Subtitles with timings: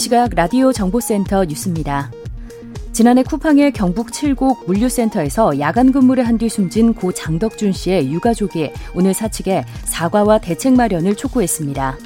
[0.00, 2.10] 시각 라디오 정보센터 뉴스입니다.
[2.90, 9.12] 지난해 쿠팡의 경북 칠곡 물류센터에서 야간 근무를 한 뒤 숨진 고 장덕준 씨의 유가족이 오늘
[9.12, 11.98] 사측에 사과와 대책 마련을 촉구했습니다.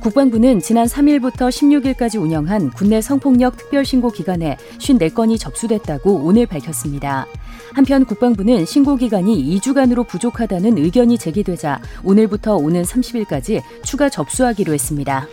[0.00, 7.26] 국방부는 지난 3일부터 16일까지 운영한 국내 성폭력 특별신고 기간에 54건이 접수됐다고 오늘 밝혔습니다.
[7.72, 15.26] 한편 국방부는 신고 기간이 2주간으로 부족하다는 의견이 제기되자 오늘부터 오는 30일까지 추가 접수하기로 했습니다.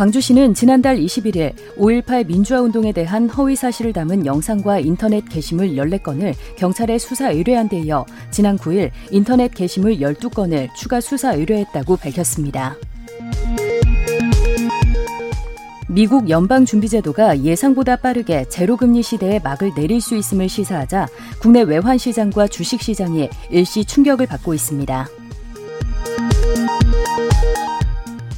[0.00, 6.96] 광주시는 지난달 21일 5.18 민주화 운동에 대한 허위 사실을 담은 영상과 인터넷 게시물 14건을 경찰에
[6.96, 12.76] 수사 의뢰한 데 이어 지난 9일 인터넷 게시물 12건을 추가 수사 의뢰했다고 밝혔습니다.
[15.92, 21.08] 미국 연방준비제도가 예상보다 빠르게 제로금리 시대에 막을 내릴 수 있음을 시사하자
[21.40, 25.08] 국내 외환시장과 주식시장이 일시 충격을 받고 있습니다.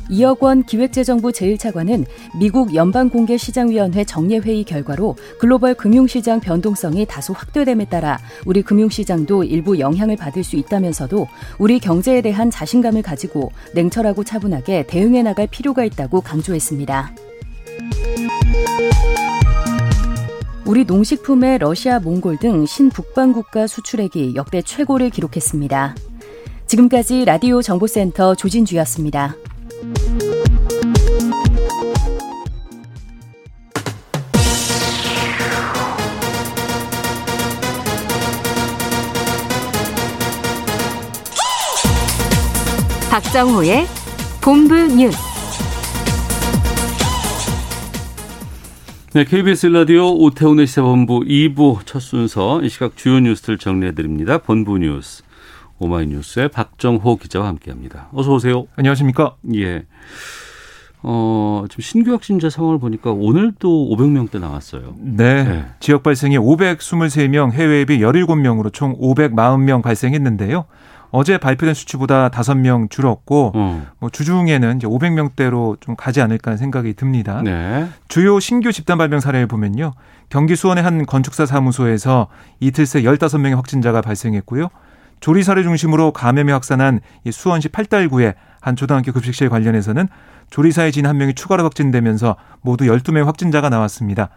[0.08, 2.06] 2억 원 기획재정부 제1차관은
[2.38, 10.42] 미국 연방공개시장위원회 정례회의 결과로 글로벌 금융시장 변동성이 다소 확대됨에 따라 우리 금융시장도 일부 영향을 받을
[10.42, 17.31] 수 있다면서도 우리 경제에 대한 자신감을 가지고 냉철하고 차분하게 대응해 나갈 필요가 있다고 강조했습니다.
[20.72, 25.94] 우리 농식품의 러시아, 몽골 등 신북방 국가 수출액이 역대 최고를 기록했습니다.
[26.66, 29.36] 지금까지 라디오 정보센터 조진주였습니다.
[43.10, 43.86] 박정호의
[44.40, 45.31] 본부 뉴스.
[49.14, 54.38] 네, KBS 라디오 오태훈의 시사본부 2부 첫 순서 이 시각 주요 뉴스를 정리해드립니다.
[54.38, 55.22] 본부 뉴스
[55.78, 58.08] 오마이뉴스의 박정호 기자와 함께합니다.
[58.14, 58.66] 어서 오세요.
[58.74, 59.36] 안녕하십니까?
[59.54, 59.84] 예.
[61.02, 64.94] 어, 지금 신규 확진자 상황을 보니까 오늘도 500명대 나왔어요.
[64.96, 65.44] 네.
[65.44, 65.64] 네.
[65.78, 70.64] 지역 발생이 523명, 해외 비 17명으로 총 540명 발생했는데요.
[71.12, 73.86] 어제 발표된 수치보다 5명 줄었고 어.
[73.98, 77.42] 뭐 주중에는 이제 500명대로 좀 가지 않을까 하는 생각이 듭니다.
[77.42, 77.86] 네.
[78.08, 79.92] 주요 신규 집단 발병 사례를 보면요.
[80.30, 82.28] 경기 수원의 한 건축사 사무소에서
[82.60, 84.68] 이틀 새 15명의 확진자가 발생했고요.
[85.20, 90.08] 조리사를 중심으로 감염이 확산한 수원시 팔달구의 한 초등학교 급식실 관련해서는
[90.50, 94.28] 조리사의 진 한 명이 추가로 확진되면서 모두 12명 확진자가 나왔습니다.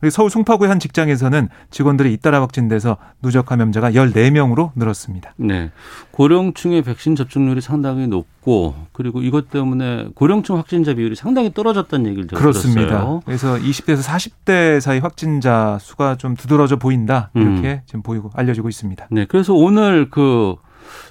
[0.00, 5.34] 그리고 서울 송파구의 한 직장에서는 직원들이 잇따라 확진돼서 누적 감염자가 14명으로 늘었습니다.
[5.36, 5.70] 네.
[6.12, 12.80] 고령층의 백신 접종률이 상당히 높고 그리고 이것 때문에 고령층 확진자 비율이 상당히 떨어졌다는 얘기를 그렇습니다.
[12.86, 13.22] 들었어요.
[13.24, 17.30] 그래서 20대에서 40대 사이 확진자 수가 좀 두드러져 보인다.
[17.34, 17.80] 이렇게 음.
[17.86, 19.08] 지금 보이고 알려지고 있습니다.
[19.10, 19.24] 네.
[19.26, 20.56] 그래서 오늘 그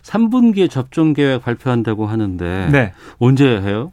[0.02, 2.94] 3분기 접종 계획 발표한다고 하는데 네.
[3.20, 3.92] 언제 해요?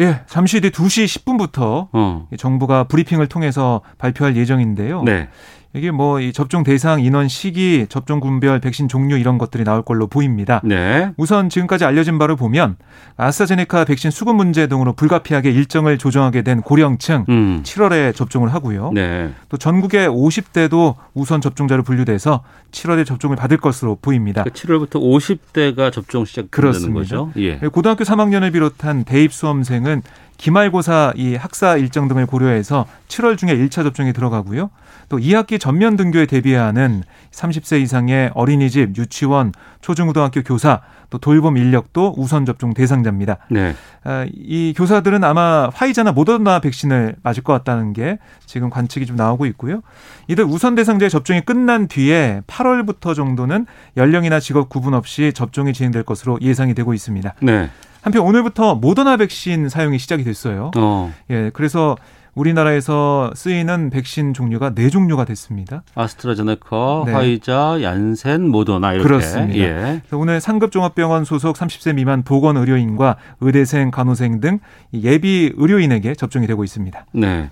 [0.00, 2.28] 예, 잠시 뒤 2시 10분부터 어.
[2.36, 5.02] 정부가 브리핑을 통해서 발표할 예정인데요.
[5.02, 5.28] 네.
[5.76, 10.06] 이게 뭐 이 접종 대상 인원 시기, 접종 군별, 백신 종류 이런 것들이 나올 걸로
[10.06, 10.60] 보입니다.
[10.64, 11.10] 네.
[11.16, 12.76] 우선 지금까지 알려진 바를 보면
[13.16, 17.62] 아스트라제네카 백신 수급 문제 등으로 불가피하게 일정을 조정하게 된 고령층 음.
[17.64, 18.92] 7월에 접종을 하고요.
[18.94, 19.30] 네.
[19.48, 24.44] 또 전국의 50대도 우선 접종자로 분류돼서 7월에 접종을 받을 것으로 보입니다.
[24.44, 27.32] 그러니까 7월부터 50대가 접종 시작되는 거죠.
[27.36, 27.56] 예.
[27.56, 30.02] 고등학교 3학년을 비롯한 대입 수험생은
[30.36, 34.70] 기말고사 이 학사 일정 등을 고려해서 7월 중에 1차 접종이 들어가고요.
[35.08, 40.80] 또 2학기 전면 등교에 대비하는 30세 이상의 어린이집, 유치원, 초중고등학교 교사,
[41.10, 43.36] 또 돌봄 인력도 우선 접종 대상자입니다.
[43.50, 43.74] 네.
[44.02, 49.46] 아, 이 교사들은 아마 화이자나 모더나 백신을 맞을 것 같다는 게 지금 관측이 좀 나오고
[49.46, 49.82] 있고요.
[50.26, 53.66] 이들 우선 대상자의 접종이 끝난 뒤에 8월부터 정도는
[53.96, 57.34] 연령이나 직업 구분 없이 접종이 진행될 것으로 예상이 되고 있습니다.
[57.40, 57.70] 네.
[58.06, 60.70] 한편 오늘부터 모더나 백신 사용이 시작이 됐어요.
[60.76, 61.12] 어.
[61.28, 61.96] 예, 그래서
[62.36, 65.82] 우리나라에서 쓰이는 백신 종류가 네 종류가 됐습니다.
[65.96, 67.12] 아스트라제네카, 네.
[67.12, 69.08] 화이자, 얀센, 모더나 이렇게.
[69.08, 69.58] 그렇습니다.
[69.58, 70.02] 예.
[70.12, 74.60] 오늘 상급 종합병원 소속 30세 미만 보건 의료인과 의대생, 간호생 등
[74.94, 77.06] 예비 의료인에게 접종이 되고 있습니다.
[77.10, 77.50] 네.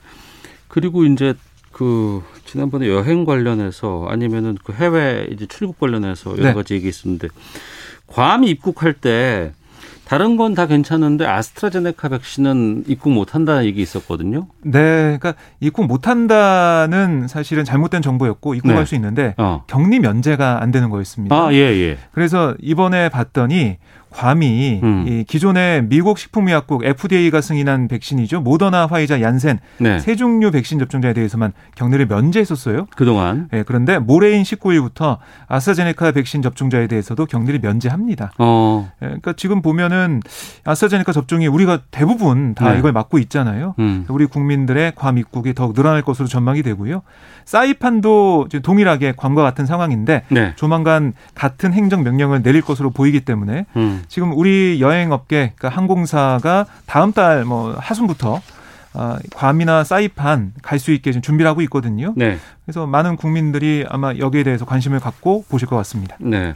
[0.69, 1.35] 그리고 이제
[1.73, 6.55] 그 지난번에 여행 관련해서 아니면은 그 해외 이제 출국 관련해서 여러 네.
[6.55, 7.27] 가지 얘기 있었는데
[8.07, 9.53] 괌 입국할 때
[10.07, 14.47] 다른 건 다 괜찮은데 아스트라제네카 백신은 입국 못 한다는 얘기 있었거든요.
[14.63, 18.85] 네, 그러니까 입국 못한다는 사실은 잘못된 정보였고 입국할 네.
[18.85, 19.65] 수 있는데 어.
[19.67, 21.35] 격리 면제가 안 되는 거였습니다.
[21.35, 21.99] 아, 예, 예.
[22.13, 23.79] 그래서 이번에 봤더니
[24.11, 25.05] 괌이 음.
[25.09, 28.43] 이 기존의 미국 식품의약국 FDA가 승인한 백신이죠.
[28.43, 29.99] 모더나, 화이자, 얀센 네.
[29.99, 32.87] 세 종류 백신 접종자에 대해서만 격리를 면제했었어요.
[32.95, 35.19] 그동안 예, 그런데 모레인 19일부터
[35.49, 38.31] 아스트라제네카 백신 접종자에 대해서도 격리를 면제합니다.
[38.39, 38.89] 어.
[39.03, 39.94] 예, 그러니까 지금 보면은
[40.65, 42.79] 아스트라제네카 접종이 우리가 대부분 다 네.
[42.79, 43.75] 이걸 맞고 있잖아요.
[43.79, 44.05] 음.
[44.09, 47.03] 우리 국민들의 괌 입국이 더욱 늘어날 것으로 전망이 되고요.
[47.45, 50.53] 사이판도 지금 동일하게 괌과 같은 상황인데 네.
[50.57, 54.03] 조만간 같은 행정 명령을 내릴 것으로 보이기 때문에 음.
[54.09, 58.41] 지금 우리 여행업계 그러니까 항공사가 다음 달 뭐 하순부터
[58.95, 62.13] 아, 괌이나 사이판 갈 수 있게 지금 준비를 하고 있거든요.
[62.17, 62.39] 네.
[62.65, 66.17] 그래서 많은 국민들이 아마 여기에 대해서 관심을 갖고 보실 것 같습니다.
[66.21, 66.55] 네.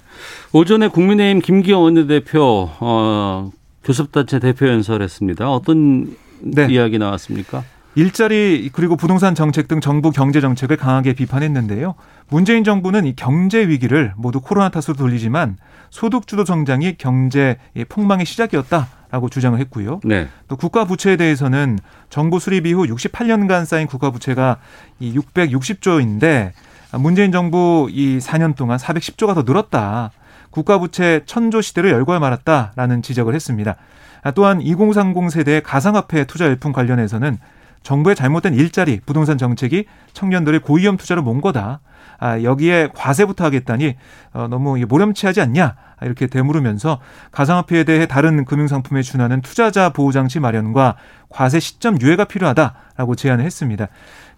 [0.52, 3.50] 오전에 국민의힘 김기현 원내대표 어
[3.84, 5.50] 교섭단체 대표 연설했습니다.
[5.50, 6.66] 어떤 네.
[6.70, 7.64] 이야기 나왔습니까?
[7.94, 11.94] 일자리 그리고 부동산 정책 등 정부 경제 정책을 강하게 비판했는데요.
[12.28, 15.56] 문재인 정부는 이 경제 위기를 모두 코로나 탓으로 돌리지만
[15.90, 17.56] 소득 주도 성장이 경제
[17.88, 20.00] 폭망의 시작이었다 라고 주장을 했고요.
[20.04, 20.28] 네.
[20.48, 21.78] 또 국가 부채에 대해서는
[22.10, 24.58] 정부 수립 이후 68년간 쌓인 국가 부채가
[25.00, 26.52] 이 660조인데
[26.98, 30.10] 문재인 정부 이 4년 동안 410조가 더 늘었다.
[30.50, 33.76] 국가 부채 천조 시대를 열고 말았다라는 지적을 했습니다.
[34.22, 37.38] 아, 또한 2030 세대의 가상화폐 투자 열풍 관련해서는
[37.82, 41.80] 정부의 잘못된 일자리, 부동산 정책이 청년들을 고위험 투자로 몬 거다.
[42.18, 43.96] 아, 여기에 과세부터 하겠다니
[44.32, 47.00] 어, 너무 모렴치하지 않냐 아, 이렇게 되물으면서
[47.30, 50.96] 가상화폐에 대해 다른 금융상품에 준하는 투자자 보호장치 마련과
[51.28, 53.88] 과세 시점 유예가 필요하다라고 제안을 했습니다.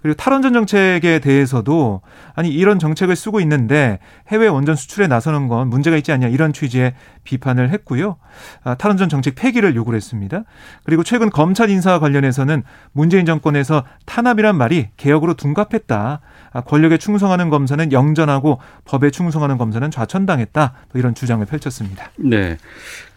[0.03, 2.01] 그리고 탈원전 정책에 대해서도
[2.35, 3.99] 아니 이런 정책을 쓰고 있는데
[4.29, 6.95] 해외 원전 수출에 나서는 건 문제가 있지 않냐 이런 취지의
[7.25, 8.17] 비판을 했고요.
[8.65, 10.45] 아, 탈원전 정책 폐기를 요구를 했습니다.
[10.85, 12.63] 그리고 최근 검찰 인사와 관련해서는
[12.93, 16.21] 문재인 정권에서 탄압이란 말이 개혁으로 둔갑했다.
[16.53, 20.73] 아, 권력에 충성하는 검사는 영전하고 법에 충성하는 검사는 좌천당했다.
[20.93, 22.11] 또 이런 주장을 펼쳤습니다.
[22.17, 22.57] 네.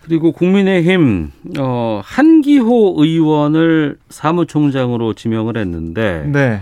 [0.01, 6.61] 그리고 국민의힘 어 한기호 의원을 사무총장으로 지명을 했는데 네.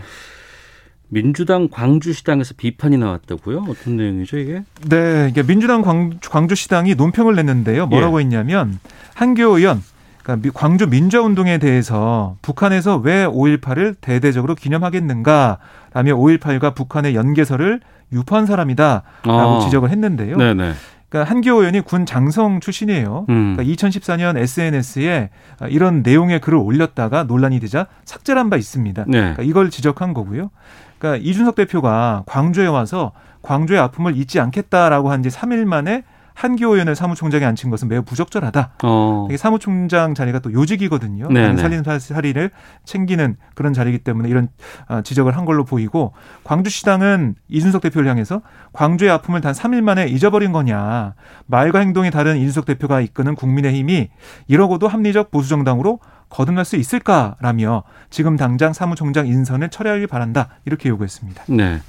[1.13, 3.65] 민주당 광주시당에서 비판이 나왔다고요?
[3.67, 4.63] 어떤 내용이죠 이게?
[4.87, 7.87] 네, 이게 민주당 광 주, 시당이 논평을 냈는데요.
[7.87, 8.23] 뭐라고 예.
[8.23, 8.79] 했냐면
[9.15, 9.83] 한기호 의원,
[10.23, 15.57] 그러니까 미- 광주 민주화운동에 대해서 북한에서 왜 5.18을 대대적으로 기념하겠는가
[15.93, 17.79] 라며 5.18과 북한의 연계설을
[18.13, 19.59] 유포한 사람이다 라고 아.
[19.61, 20.37] 지적을 했는데요.
[20.37, 20.73] 네네.
[21.09, 23.25] 그러니까 한기호 의원이 군 장성 출신이에요.
[23.29, 23.55] 음.
[23.55, 25.29] 그러니까 2014년 SNS에
[25.69, 29.05] 이런 내용의 글을 올렸다가 논란이 되자 삭제를 한 바 있습니다.
[29.07, 29.17] 네.
[29.19, 30.51] 그러니까 이걸 지적한 거고요.
[30.99, 36.03] 그러니까 이준석 대표가 광주에 와서 광주의 아픔을 잊지 않겠다라고 한 지 3일 만에
[36.41, 38.71] 한기호 의원을 사무총장에 앉힌 것은 매우 부적절하다.
[38.83, 39.27] 어.
[39.29, 41.27] 이게 사무총장 자리가 또 요직이거든요.
[41.29, 41.61] 네, 많은 네.
[41.61, 42.49] 살림 살이를
[42.83, 44.49] 챙기는 그런 자리이기 때문에 이런
[44.87, 48.41] 아, 지적을 한 걸로 보이고 광주시당은 이준석 대표를 향해서
[48.73, 51.13] 광주의 아픔을 단 3일 만에 잊어버린 거냐.
[51.45, 54.09] 말과 행동이 다른 이준석 대표가 이끄는 국민의힘이
[54.47, 55.99] 이러고도 합리적 보수정당으로
[56.29, 60.49] 거듭날 수 있을까라며 지금 당장 사무총장 인선을 철회하길 바란다.
[60.65, 61.43] 이렇게 요구했습니다.
[61.49, 61.81] 네.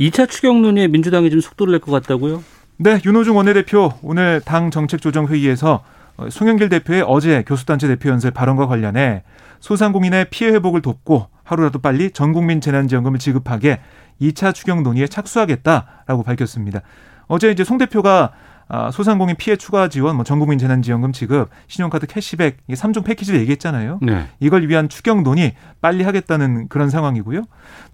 [0.00, 2.42] 2차 추경 논의에 민주당이 좀 속도를 낼 것 같다고요?
[2.78, 5.82] 네, 윤호중 원내대표 오늘 당 정책조정회의에서
[6.18, 9.22] 어, 송영길 대표의 어제 교수단체 대표 연설 발언과 관련해
[9.60, 13.80] 소상공인의 피해 회복을 돕고 하루라도 빨리 전국민 재난지원금을 지급하게
[14.20, 16.80] 2차 추경 논의에 착수하겠다라고 밝혔습니다.
[17.28, 18.32] 어제 이제 송 대표가
[18.68, 24.00] 아, 소상공인 피해 추가 지원, 뭐 전국민 재난지원금 지급, 신용카드 캐시백 이게 3종 패키지를 얘기했잖아요.
[24.02, 24.26] 네.
[24.40, 27.44] 이걸 위한 추경 논의 빨리 하겠다는 그런 상황이고요.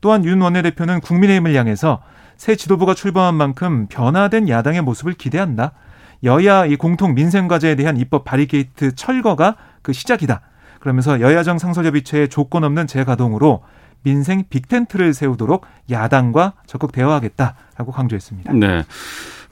[0.01, 2.01] 또한 윤 원내대표는 국민의힘을 향해서
[2.43, 5.75] 새 지도부가 출범한 만큼 변화된 야당의 모습을 기대한다.
[6.25, 10.41] 여야 이 공통 민생 과제에 대한 입법 바리게이트 철거가 그 시작이다.
[10.81, 13.63] 그러면서 여야정 상설협의체의 조건 없는 재가동으로
[14.03, 18.55] 민생 빅텐트를 세우도록 야당과 적극 대화하겠다라고 강조했습니다.
[18.55, 18.83] 네.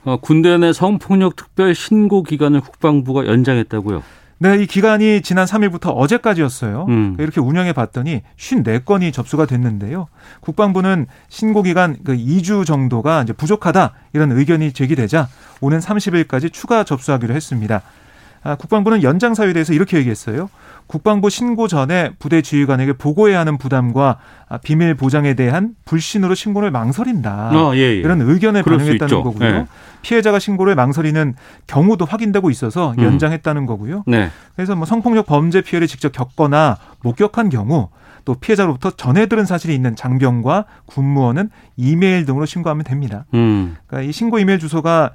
[0.03, 4.03] 어, 군대 내 성폭력 특별 신고 기간을 국방부가 연장했다고요?
[4.41, 6.87] 네, 이 기간이 지난 3일부터 어제까지였어요.
[6.89, 7.15] 음.
[7.19, 10.07] 이렇게 운영해 봤더니 54건이 접수가 됐는데요.
[10.39, 15.27] 국방부는 신고 기간 그 2주 정도가 이제 부족하다 이런 의견이 제기되자
[15.59, 17.83] 오는 30일까지 추가 접수하기로 했습니다.
[18.43, 20.49] 아, 국방부는 연장 사유에 대해서 이렇게 얘기했어요.
[20.87, 24.17] 국방부 신고 전에 부대 지휘관에게 보고해야 하는 부담과
[24.49, 27.51] 아, 비밀 보장에 대한 불신으로 신고를 망설인다.
[27.53, 27.95] 아, 예, 예.
[27.95, 29.23] 이런 의견을 반영했다는.
[29.23, 29.47] 거고요.
[29.47, 29.65] 예.
[30.01, 31.35] 피해자가 신고를 망설이는
[31.67, 33.03] 경우도 확인되고 있어서 음.
[33.03, 34.03] 연장했다는 거고요.
[34.07, 34.29] 네.
[34.55, 37.89] 그래서 뭐 성폭력 범죄 피해를 직접 겪거나 목격한 경우
[38.25, 43.25] 또또 피해자로부터 전해 들은 사실이 있는 장병과 군무원은 이메일 등으로 신고하면 됩니다.
[43.33, 43.77] 음.
[43.87, 45.11] 그러니까 이 신고 이메일 주소가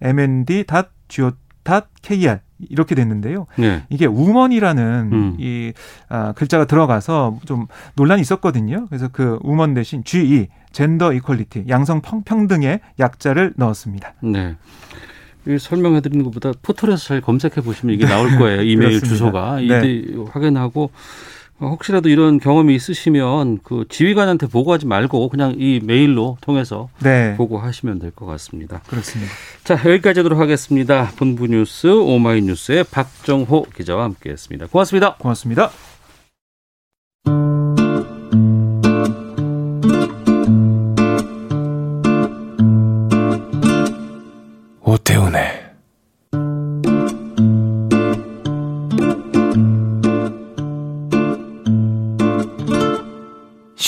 [0.00, 2.38] mndge@mnd.go.kr
[2.70, 3.46] 이렇게 됐는데요.
[3.56, 3.84] 네.
[3.88, 5.36] 이게 우먼이라는 음.
[5.38, 5.72] 이
[6.08, 8.86] 아, 글자가 들어가서 좀 논란이 있었거든요.
[8.88, 14.14] 그래서 그 우먼 대신 GE 젠더 이퀄리티 양성 평- 평등의 약자를 넣었습니다.
[14.22, 14.56] 네.
[15.46, 18.62] 이 설명해 드리는 것보다 포털에서 잘 검색해 보시면 이게 나올 거예요.
[18.62, 19.08] 이메일 그렇습니다.
[19.08, 19.56] 주소가.
[19.60, 19.64] 네.
[19.64, 20.90] 이제 확인하고 어,
[21.60, 27.34] 혹시라도 이런 경험이 있으시면 그 지휘관한테 보고하지 말고 그냥 이 메일로 통해서 네.
[27.36, 28.80] 보고하시면 될 것 같습니다.
[28.88, 29.32] 그렇습니다.
[29.64, 31.10] 자, 여기까지 하도록 하겠습니다.
[31.16, 34.66] 본부 뉴스 오마이뉴스의 박정호 기자와 함께했습니다.
[34.68, 35.14] 고맙습니다.
[35.16, 35.70] 고맙습니다.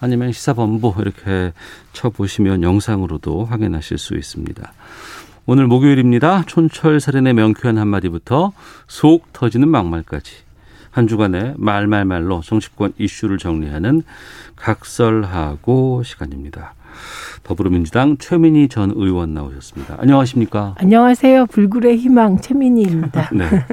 [0.00, 1.52] 아니면 시사본부 이렇게
[1.92, 4.72] 쳐보시면 영상으로도 확인하실 수 있습니다.
[5.46, 6.42] 오늘 목요일입니다.
[6.46, 8.52] 촌철 살인의 명쾌한 한마디부터
[8.88, 10.32] 속 터지는 막말까지
[10.90, 14.02] 한 주간의 말말말로 정치권 이슈를 정리하는
[14.56, 16.74] 각설하고 시간입니다.
[17.44, 19.96] 더불어민주당 최민희 전 의원 나오셨습니다.
[20.00, 20.74] 안녕하십니까?
[20.78, 21.46] 안녕하세요.
[21.46, 23.30] 불굴의 희망 최민희입니다.
[23.36, 23.64] 네.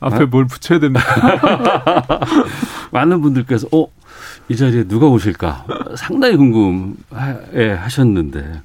[0.00, 1.02] 앞에 뭘 붙여야 됩니까?
[2.92, 3.86] 많은 분들께서 어,
[4.48, 5.64] 이 자리에 누가 오실까
[5.96, 6.94] 상당히 궁금해
[7.78, 8.60] 하셨는데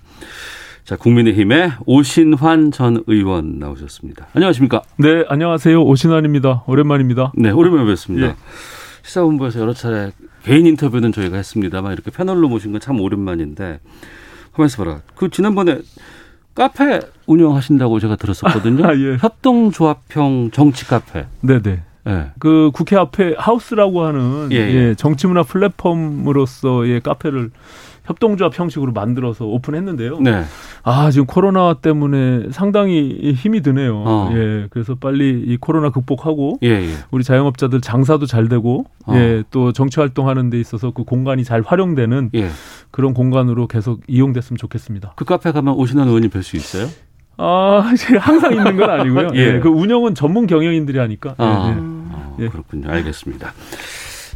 [0.83, 4.27] 자 국민의힘의 오신환 전 의원 나오셨습니다.
[4.33, 4.81] 안녕하십니까?
[4.97, 5.81] 네, 안녕하세요.
[5.83, 6.63] 오신환입니다.
[6.67, 7.31] 오랜만입니다.
[7.35, 8.27] 네, 오랜만에 뵙습니다.
[8.27, 8.35] 예.
[9.03, 10.11] 시사본부에서 여러 차례
[10.43, 13.79] 개인 인터뷰는 저희가 했습니다만 이렇게 패널로 모신 건 참 오랜만인데
[14.53, 15.01] 가만있어 봐라.
[15.15, 15.79] 그 지난번에
[16.55, 18.83] 카페 운영하신다고 제가 들었었거든요.
[18.89, 19.17] 아, 예.
[19.19, 21.27] 협동조합형 정치 카페.
[21.41, 21.83] 네네.
[22.09, 22.31] 예.
[22.39, 24.95] 그 국회 앞에 하우스라고 하는 예, 예, 예.
[24.95, 27.51] 정치문화 플랫폼으로서의 카페를
[28.09, 30.19] 협동조합 형식으로 만들어서 오픈했는데요.
[30.21, 30.43] 네.
[30.83, 34.03] 아 지금 코로나 때문에 상당히 힘이 드네요.
[34.05, 34.31] 어.
[34.33, 36.89] 예, 그래서 빨리 이 코로나 극복하고 예, 예.
[37.11, 39.13] 우리 자영업자들 장사도 잘 되고 어.
[39.13, 42.49] 예, 또 정치 활동하는 데 있어서 그 공간이 잘 활용되는 예.
[42.89, 45.13] 그런 공간으로 계속 이용됐으면 좋겠습니다.
[45.15, 46.87] 그 카페 가면 오신환 의원님 뵐 수 있어요?
[47.37, 49.29] 아, 항상 있는 건 아니고요.
[49.35, 49.39] 예.
[49.39, 49.59] 예.
[49.59, 51.35] 그 운영은 전문 경영인들이 하니까.
[51.37, 51.98] 아,
[52.39, 52.47] 예.
[52.49, 52.89] 그렇군요.
[52.89, 53.53] 알겠습니다.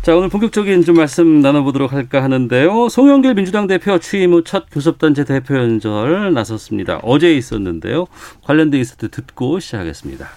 [0.02, 2.90] 자, 오늘 본격적인 좀 말씀 나눠보도록 할까 하는데요.
[2.90, 7.00] 송영길 민주당 대표 취임 후 첫 교섭단체 대표 연설 나섰습니다.
[7.04, 8.08] 어제 있었는데요.
[8.44, 10.28] 관련된 인사트 듣고 시작하겠습니다.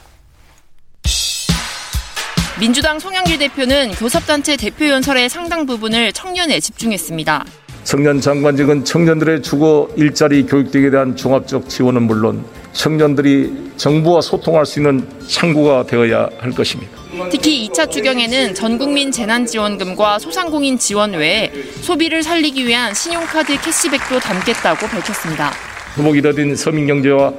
[2.60, 7.44] 민주당 송영길 대표는 교섭단체 대표 연설의 상당 부분을 청년에 집중했습니다.
[7.84, 14.80] 청년 장관직은 청년들의 주거 일자리 교육 등에 대한 종합적 지원은 물론 청년들이 정부와 소통할 수
[14.80, 17.05] 있는 창구가 되어야 할 것입니다.
[17.30, 21.50] 특히 2차 추경에는 전국민 재난지원금과 소상공인 지원 외에
[21.82, 25.52] 소비를 살리기 위한 신용카드 캐시백도 담겠다고 밝혔습니다.
[25.98, 27.32] 회복이 더딘 서민 경제와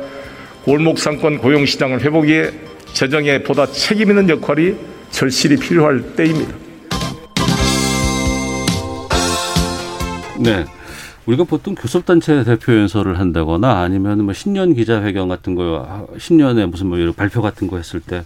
[0.64, 2.52] 골목 상권 고용 시장을 회복 위해
[2.94, 4.76] 재정에 보다 책임 있는 역할이
[5.12, 6.54] 절실히 필요할 때입니다.
[10.40, 10.66] 네.
[11.26, 16.98] 우리가 보통 교섭단체 대표 연설을 한다거나 아니면 뭐 신년 기자회견 같은 거, 신년에 무슨 뭐
[16.98, 18.24] 이런 발표 같은 거 했을 때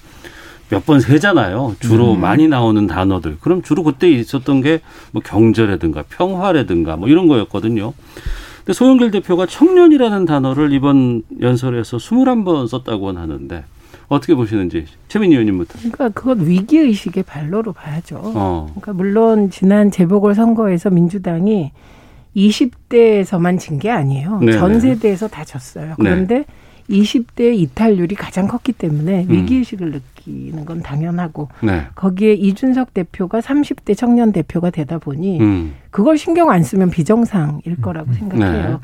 [0.72, 1.76] 몇 번 세잖아요.
[1.80, 2.22] 주로 음.
[2.22, 3.38] 많이 나오는 단어들.
[3.42, 7.94] 그럼 주로 그때 있었던 게 뭐 경제라든가 평화라든가 뭐 이런 거였거든요.
[8.60, 13.64] 근데 소영길 대표가 청년이라는 단어를 이번 연설에서 21번 썼다고 하는데
[14.08, 15.80] 어떻게 보시는지 최민희 의원님부터.
[15.80, 18.22] 그러니까 그건 위기 의식의 발로로 봐야죠.
[18.24, 18.68] 어.
[18.70, 21.72] 그러니까 물론 지난 재보궐 선거에서 민주당이
[22.36, 24.40] 20대에서만 진 게 아니에요.
[24.40, 24.52] 네네.
[24.54, 25.88] 전 세대에서 다 졌어요.
[25.90, 25.96] 네.
[25.98, 26.46] 그런데
[26.90, 29.32] 20대 이탈률이 가장 컸기 때문에 음.
[29.32, 31.84] 위기 의식을 느끼는 건 당연하고 네.
[31.96, 35.74] 거기에 이준석 대표가 30대 청년 대표가 되다 보니 음.
[35.90, 38.70] 그걸 신경 안 쓰면 비정상일 거라고 생각해요.
[38.70, 38.78] 네.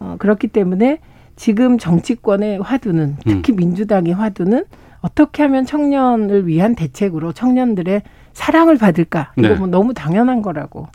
[0.00, 0.98] 어, 그렇기 때문에
[1.36, 3.56] 지금 정치권의 화두는 특히 음.
[3.56, 4.64] 민주당의 화두는
[5.00, 9.32] 어떻게 하면 청년을 위한 대책으로 청년들의 사랑을 받을까?
[9.36, 9.54] 이거 네.
[9.54, 10.88] 뭐 너무 당연한 거라고 어,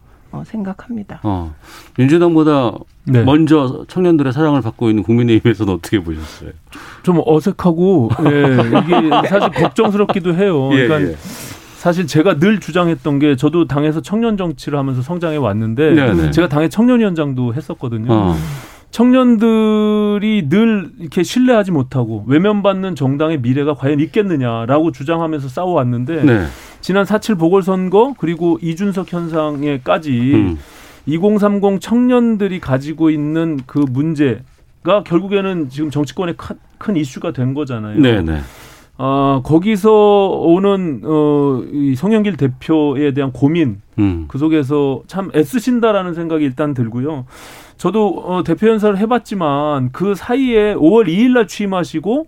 [0.46, 1.20] 생각합니다.
[1.24, 1.54] 어.
[1.98, 2.74] 민주당보다
[3.06, 3.24] 네.
[3.24, 6.52] 먼저 청년들의 사랑을 받고 있는 국민의힘에서는 어떻게 보셨어요?
[7.04, 10.70] 좀 어색하고 예, 이게 사실 걱정스럽기도 해요.
[10.74, 11.16] 예, 그러니까 예.
[11.78, 16.32] 사실 제가 늘 주장했던 게 저도 당에서 청년 정치를 하면서 성장해 왔는데 네네.
[16.32, 18.12] 제가 당의 청년위원장도 했었거든요.
[18.12, 18.36] 어.
[18.92, 26.46] 청년들이 늘 이렇게 신뢰하지 못하고 외면받는 정당의 미래가 과연 있겠느냐라고 주장하면서 싸워왔는데 네.
[26.82, 30.60] 지난 4.7 보궐선거 그리고 이준석 현상에까지 음.
[31.06, 38.00] 2030 청년들이 가지고 있는 그 문제가 결국에는 지금 정치권의 큰, 큰 이슈가 된 거잖아요.
[38.00, 38.42] 네네.
[39.02, 44.26] 아, 거기서 오는 어, 이 송영길 대표에 대한 고민 음.
[44.28, 47.26] 그 속에서 참 애쓰신다라는 생각이 일단 들고요.
[47.78, 52.28] 저도 어, 대표 연설을 해봤지만 그 사이에 5월 2일 날 취임하시고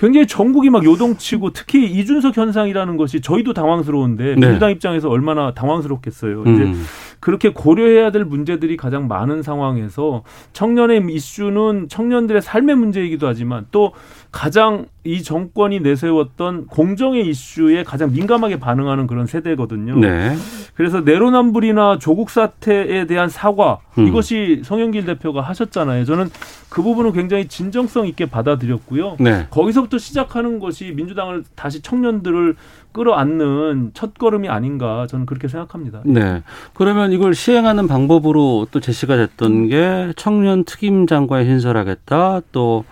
[0.00, 4.34] 굉장히 전국이 막 요동치고 특히 이준석 현상이라는 것이 저희도 당황스러운데 네.
[4.34, 6.42] 민주당 입장에서 얼마나 당황스럽겠어요.
[6.42, 6.84] 이제 음.
[7.20, 13.92] 그렇게 고려해야 될 문제들이 가장 많은 상황에서 청년의 이슈는 청년들의 삶의 문제이기도 하지만 또
[14.32, 19.98] 가장 이 정권이 내세웠던 공정의 이슈에 가장 민감하게 반응하는 그런 세대거든요.
[19.98, 20.36] 네.
[20.74, 24.06] 그래서 내로남불이나 조국 사태에 대한 사과 음.
[24.06, 26.04] 이것이 송영길 대표가 하셨잖아요.
[26.04, 26.28] 저는
[26.68, 29.16] 그 부분은 굉장히 진정성 있게 받아들였고요.
[29.18, 29.46] 네.
[29.50, 32.56] 거기서부터 시작하는 것이 민주당을 다시 청년들을
[32.92, 36.02] 끌어안는 첫 걸음이 아닌가 저는 그렇게 생각합니다.
[36.04, 36.42] 네.
[36.74, 42.42] 그러면 이걸 시행하는 방법으로 또 제시가 됐던 게 청년 특임 장관 신설하겠다.
[42.52, 42.84] 또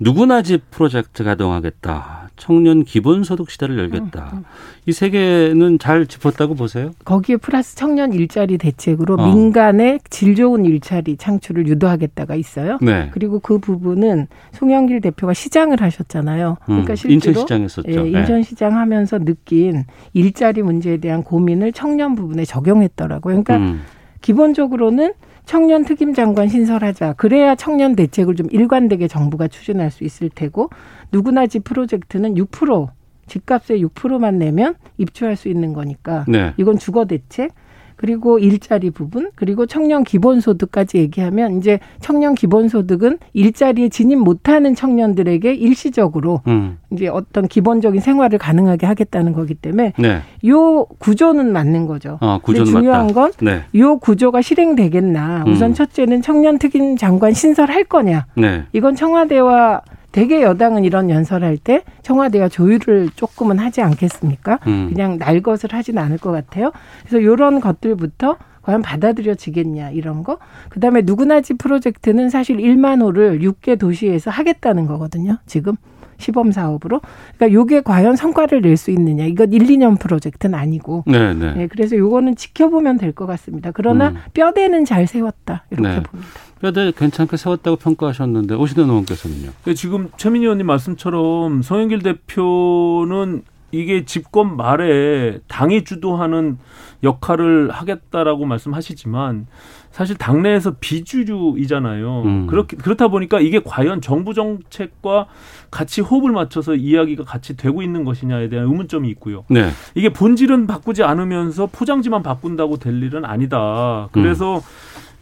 [0.00, 2.28] 누구나 집 프로젝트 가동하겠다.
[2.36, 4.42] 청년 기본소득 시대를 열겠다.
[4.86, 6.92] 이세 개는 잘 짚었다고 보세요?
[7.04, 9.26] 거기에 플러스 청년 일자리 대책으로 어.
[9.26, 12.78] 민간의 질 좋은 일자리 창출을 유도하겠다가 있어요.
[12.80, 13.10] 네.
[13.12, 16.58] 그리고 그 부분은 송영길 대표가 시장을 하셨잖아요.
[16.64, 17.90] 그러니까 음, 실제로 인천시장 했었죠.
[17.90, 18.20] 예, 네.
[18.20, 23.42] 인천시장 하면서 느낀 일자리 문제에 대한 고민을 청년 부분에 적용했더라고요.
[23.42, 23.82] 그러니까 음.
[24.20, 25.12] 기본적으로는
[25.48, 27.14] 청년 특임 장관 신설하자.
[27.14, 30.68] 그래야 청년 대책을 좀 일관되게 정부가 추진할 수 있을 테고
[31.10, 32.90] 누구나 집 프로젝트는 6%
[33.26, 36.52] 집값의 6%만 내면 입주할 수 있는 거니까 네.
[36.58, 37.52] 이건 주거 대책
[37.98, 46.40] 그리고 일자리 부분 그리고 청년 기본소득까지 얘기하면 이제 청년 기본소득은 일자리에 진입 못하는 청년들에게 일시적으로
[46.46, 46.78] 음.
[46.92, 50.20] 이제 어떤 기본적인 생활을 가능하게 하겠다는 거기 때문에 네.
[50.46, 52.18] 요 구조는 맞는 거죠.
[52.20, 53.14] 아, 구조는 중요한 맞다.
[53.14, 53.64] 건 네.
[53.74, 55.44] 요 구조가 실행되겠나.
[55.46, 55.52] 음.
[55.52, 58.26] 우선 첫째는 청년 특임 장관 신설할 거냐.
[58.36, 58.62] 네.
[58.72, 59.82] 이건 청와대와
[60.12, 64.58] 대개 여당은 이런 연설할 때 청와대가 조율을 조금은 하지 않겠습니까?
[64.66, 64.88] 음.
[64.88, 66.72] 그냥 날 것을 하진 않을 것 같아요.
[67.00, 68.36] 그래서 이런 것들부터
[68.68, 70.36] 과연 받아들여지겠냐 이런 거.
[70.68, 75.38] 그다음에 누구나 집 프로젝트는 사실 1만 호를 6개 도시에서 하겠다는 거거든요.
[75.46, 75.72] 지금
[76.18, 77.00] 시범 사업으로.
[77.38, 79.24] 그러니까 요게 과연 성과를 낼 수 있느냐.
[79.24, 81.04] 이건 1, 2년 프로젝트는 아니고.
[81.06, 81.54] 네, 네.
[81.54, 83.70] 네, 그래서 요거는 지켜보면 될 것 같습니다.
[83.72, 84.16] 그러나 음.
[84.34, 85.64] 뼈대는 잘 세웠다.
[85.70, 86.02] 이렇게 네.
[86.02, 86.30] 봅니다.
[86.60, 89.50] 뼈대 괜찮게 세웠다고 평가하셨는데 오시는 의원께서는요.
[89.64, 96.58] 근데 지금 최민희 의원님 말씀처럼 송영길 대표는 이게 집권 말에 당이 주도하는
[97.02, 99.46] 역할을 하겠다라고 말씀하시지만
[99.90, 102.22] 사실 당내에서 비주류이잖아요.
[102.22, 102.46] 음.
[102.46, 105.26] 그렇게 그렇다 보니까 이게 과연 정부 정책과
[105.70, 109.44] 같이 호흡을 맞춰서 이야기가 같이 되고 있는 것이냐에 대한 의문점이 있고요.
[109.48, 109.70] 네.
[109.94, 114.08] 이게 본질은 바꾸지 않으면서 포장지만 바꾼다고 될 일은 아니다.
[114.12, 114.62] 그래서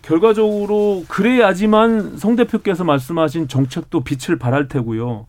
[0.02, 5.26] 결과적으로 그래야지만 송 대표께서 말씀하신 정책도 빛을 발할 테고요.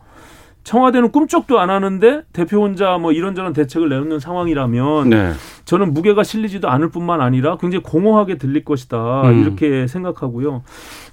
[0.68, 5.32] 청와대는 꿈쩍도 안 하는데 대표 혼자 뭐 이런저런 대책을 내놓는 상황이라면 네.
[5.64, 9.40] 저는 무게가 실리지도 않을 뿐만 아니라 굉장히 공허하게 들릴 것이다 음.
[9.40, 10.64] 이렇게 생각하고요.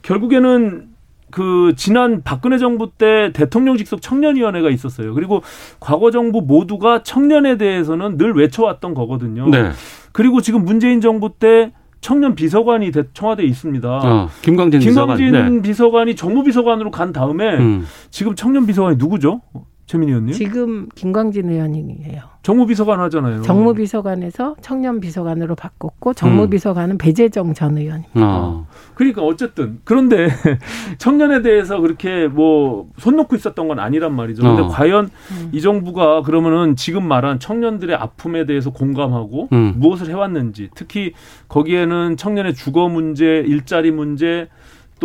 [0.02, 0.89] 결국에는
[1.32, 5.13] 그 지난 박근혜 정부 때 대통령 직속 청년위원회가 있었어요.
[5.13, 5.41] 그리고
[5.80, 9.48] 과거 정부 모두가 청년에 대해서는 늘 외쳐왔던 거거든요.
[9.48, 9.72] 네.
[10.12, 11.72] 그리고 지금 문재인 정부 때
[12.06, 13.89] 청년 비서관이 대- 청와대에 있습니다.
[13.89, 15.18] 어, 김광진 비서관.
[15.18, 15.62] 김광진 네.
[15.63, 17.84] 비서관이 정무 비서관으로 간 다음에 음.
[18.12, 19.41] 지금 청년 비서관이 누구죠?
[19.86, 20.34] 최민희 의원님?
[20.34, 22.21] 지금 김광진 의원이에요.
[22.41, 23.41] 정무비서관 하잖아요.
[23.43, 26.13] 정무비서관에서 청년비서관으로 바꿨고 음.
[26.13, 28.12] 정무비서관은 배재정 전 의원입니다.
[28.21, 28.67] 어.
[28.95, 30.28] 그러니까 어쨌든 그런데
[30.98, 34.41] 청년에 대해서 그렇게 뭐 손 놓고 있었던 건 아니란 말이죠.
[34.43, 34.67] 근데 어.
[34.67, 35.10] 과연
[35.52, 39.74] 이 정부가 그러면은 지금 말한 청년들의 아픔에 대해서 공감하고 음.
[39.78, 41.13] 무엇을 해왔는지 특히
[41.48, 44.48] 거기에는 청년의 주거 문제, 일자리 문제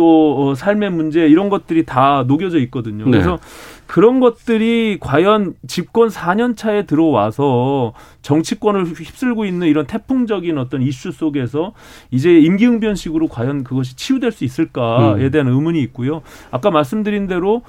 [0.01, 3.05] 또 어, 삶의 문제 이런 것들이 다 녹여져 있거든요.
[3.05, 3.11] 네.
[3.11, 3.37] 그래서
[3.85, 11.73] 그런 것들이 과연 집권 4년 차에 들어와서 정치권을 휩쓸고 있는 이런 태풍적인 어떤 이슈 속에서
[12.09, 15.29] 이제 임기응변식으로 과연 그것이 치유될 수 있을까에 음.
[15.31, 16.23] 대한 의문이 있고요.
[16.49, 17.61] 아까 말씀드린 대로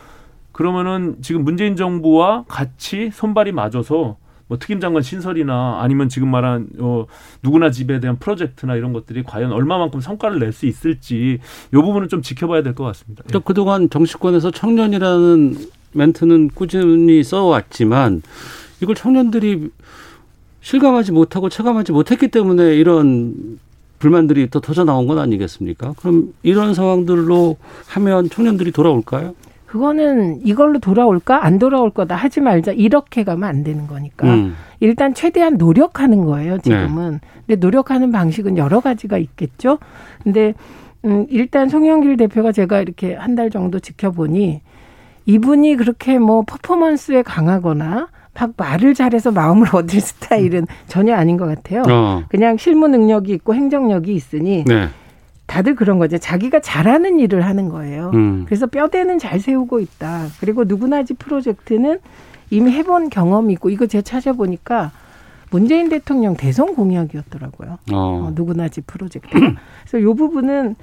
[0.52, 4.16] 그러면은 지금 문재인 정부와 같이 손발이 맞아서
[4.52, 7.06] 뭐 특임 장관 신설이나 아니면 지금 말한 어
[7.42, 11.38] 누구나 집에 대한 프로젝트나 이런 것들이 과연 얼마만큼 성과를 낼 수 있을지
[11.70, 13.24] 이 부분은 좀 지켜봐야 될 것 같습니다.
[13.26, 13.32] 예.
[13.32, 15.56] 또 그동안 정치권에서 청년이라는
[15.92, 18.20] 멘트는 꾸준히 써왔지만
[18.82, 19.70] 이걸 청년들이
[20.60, 23.58] 실감하지 못하고 체감하지 못했기 때문에 이런
[24.00, 25.94] 불만들이 또 터져 나온 건 아니겠습니까?
[25.96, 29.34] 그럼 이런 상황들로 하면 청년들이 돌아올까요?
[29.72, 34.54] 그거는 이걸로 돌아올까 안 돌아올 거다 하지 말자 이렇게 가면 안 되는 거니까 음.
[34.80, 39.78] 일단 최대한 노력하는 거예요 지금은 근데 노력하는 방식은 여러 가지가 있겠죠
[40.22, 40.52] 근데
[41.06, 44.60] 음 일단 송영길 대표가 제가 이렇게 한 달 정도 지켜보니
[45.24, 51.82] 이분이 그렇게 뭐 퍼포먼스에 강하거나 막 말을 잘해서 마음을 얻을 스타일은 전혀 아닌 것 같아요.
[51.88, 52.24] 어.
[52.28, 54.88] 그냥 실무 능력이 있고 행정력이 있으니 네.
[55.52, 56.16] 다들 그런 거죠.
[56.16, 58.10] 자기가 잘하는 일을 하는 거예요.
[58.14, 58.44] 음.
[58.46, 60.28] 그래서 뼈대는 잘 세우고 있다.
[60.40, 61.98] 그리고 누구나지 프로젝트는
[62.48, 64.92] 이미 해본 경험이 있고 이거 제가 찾아보니까
[65.50, 67.76] 문재인 대통령 대선 공약이었더라고요.
[67.92, 67.96] 어.
[67.96, 69.28] 어, 누구나지 프로젝트.
[69.84, 70.74] 그래서 이 부분은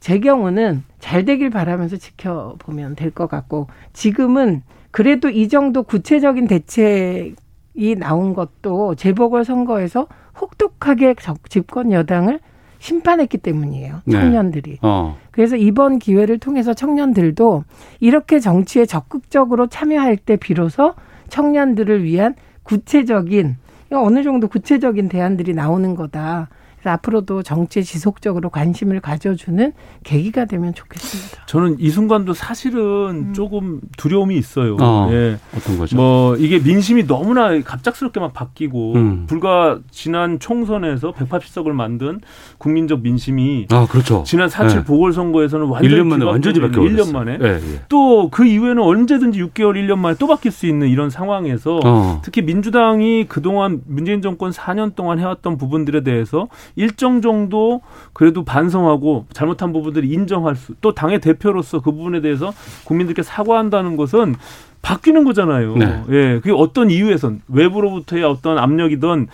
[0.00, 7.96] 제 경우는 잘 되길 바라면서 지켜보면 될 것 같고 지금은 그래도 이 정도 구체적인 대책이
[7.98, 10.06] 나온 것도 재보궐 선거에서
[10.40, 12.40] 혹독하게 적- 집권 여당을
[12.78, 14.02] 심판했기 때문이에요.
[14.04, 14.12] 네.
[14.12, 14.78] 청년들이.
[14.82, 15.16] 어.
[15.30, 17.64] 그래서 이번 기회를 통해서 청년들도
[18.00, 20.94] 이렇게 정치에 적극적으로 참여할 때 비로소
[21.28, 23.56] 청년들을 위한 구체적인
[23.92, 26.48] 어느 정도 구체적인 대안들이 나오는 거다.
[26.86, 29.72] 그래서 앞으로도 정치에 지속적으로 관심을 가져주는
[30.04, 31.46] 계기가 되면 좋겠습니다.
[31.46, 34.76] 저는 이 순간도 사실은 조금 두려움이 있어요.
[34.80, 35.08] 어.
[35.10, 35.36] 예.
[35.56, 35.96] 어떤 거죠?
[35.96, 39.24] 뭐 이게 민심이 너무나 갑작스럽게 막 바뀌고 음.
[39.26, 42.20] 불과 지난 총선에서 180석을 만든
[42.58, 44.22] 국민적 민심이 아, 그렇죠.
[44.24, 44.84] 지난 4.7 네.
[44.84, 47.80] 보궐선거에서는 완전히 1년 만에 완전히 바뀌어 1년 만에 예, 예.
[47.88, 52.20] 또그 이후에는 언제든지 6개월, 1년 만에 또 바뀔 수 있는 이런 상황에서 어.
[52.22, 57.80] 특히 민주당이 그동안 문재인 정권 4년 동안 해왔던 부분들에 대해서 일정 정도
[58.12, 62.52] 그래도 반성하고 잘못한 부분들을 인정할 수, 또 당의 대표로서 그 부분에 대해서
[62.84, 64.36] 국민들께 사과한다는 것은
[64.82, 65.76] 바뀌는 거잖아요.
[65.76, 66.04] 네.
[66.10, 69.26] 예, 그게 어떤 이유에선 외부로부터의 어떤 압력이든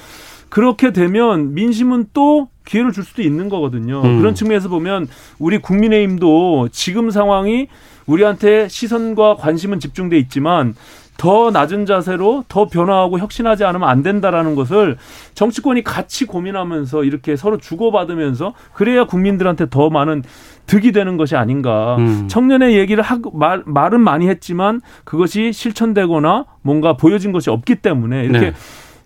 [0.48, 4.02] 그렇게 되면 민심은 또 기회를 줄 수도 있는 거거든요.
[4.02, 4.18] 음.
[4.18, 7.68] 그런 측면에서 보면 우리 국민의힘도 지금 상황이
[8.06, 10.74] 우리한테 시선과 관심은 집중돼 있지만
[11.16, 14.96] 더 낮은 자세로 더 변화하고 혁신하지 않으면 안 된다라는 것을
[15.34, 20.22] 정치권이 같이 고민하면서 이렇게 서로 주고받으면서 그래야 국민들한테 더 많은
[20.66, 21.96] 득이 되는 것이 아닌가.
[21.98, 22.28] 음.
[22.28, 28.50] 청년의 얘기를 하고 말, 말은 많이 했지만 그것이 실천되거나 뭔가 보여진 것이 없기 때문에 이렇게
[28.50, 28.52] 네.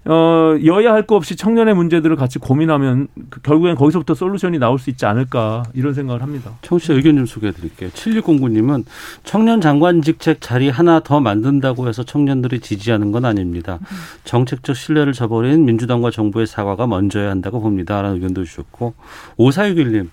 [0.09, 4.91] 어, 여야 할 거 없이 청년의 문제들을 같이 고민하면 그 결국엔 거기서부터 솔루션이 나올 수
[4.91, 6.53] 있지 않을까 이런 생각을 합니다.
[6.63, 7.91] 청취자 의견 좀 소개해 드릴게요.
[7.91, 8.85] 7609님은
[9.23, 13.79] 청년 장관 직책 자리 하나 더 만든다고 해서 청년들이 지지하는 건 아닙니다.
[14.25, 18.03] 정책적 신뢰를 저버린 민주당과 정부의 사과가 먼저야 한다고 봅니다.
[18.03, 18.95] 라는 의견도 주셨고
[19.39, 20.09] 5461님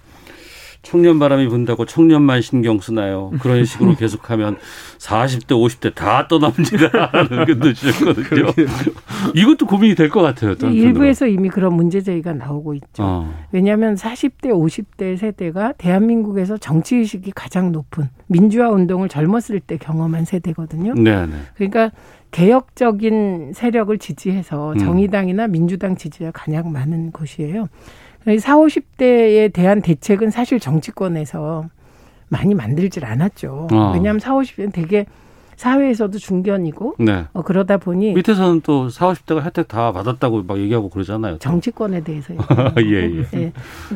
[0.84, 3.32] 청년 바람이 분다고 청년만 신경 쓰나요?
[3.40, 4.58] 그런 식으로 계속하면
[5.00, 6.90] 40대, 50대 다 떠납니다.
[7.12, 8.48] 라는 의견도 주셨거든요.
[9.34, 10.56] 이것도 고민이 될 것 같아요.
[10.56, 10.88] 또 한편으로.
[10.90, 12.86] 일부에서 이미 그런 문제 제기가 나오고 있죠.
[13.00, 13.34] 어.
[13.52, 20.94] 왜냐하면 40대, 50대 세대가 대한민국에서 정치 의식이 가장 높은 민주화 운동을 젊었을 때 경험한 세대거든요.
[20.96, 21.34] 네, 네.
[21.56, 21.92] 그러니까
[22.32, 24.78] 개혁적인 세력을 지지해서 음.
[24.78, 27.68] 정의당이나 민주당 지지가 가장 많은 곳이에요.
[28.26, 31.66] 4, 50대에 대한 대책은 사실 정치권에서
[32.30, 33.68] 많이 만들질 않았죠.
[33.72, 33.92] 어.
[33.94, 35.06] 왜냐하면 4, 50대는 되게
[35.56, 37.26] 사회에서도 중견이고 네.
[37.34, 41.34] 어, 그러다 보니 밑에서는 또 40, 50대가 혜택 다 받았다고 막 얘기하고 그러잖아요.
[41.34, 41.40] 또.
[41.40, 42.34] 정치권에 대해서
[42.80, 43.26] 예, 예.
[43.34, 43.52] 예.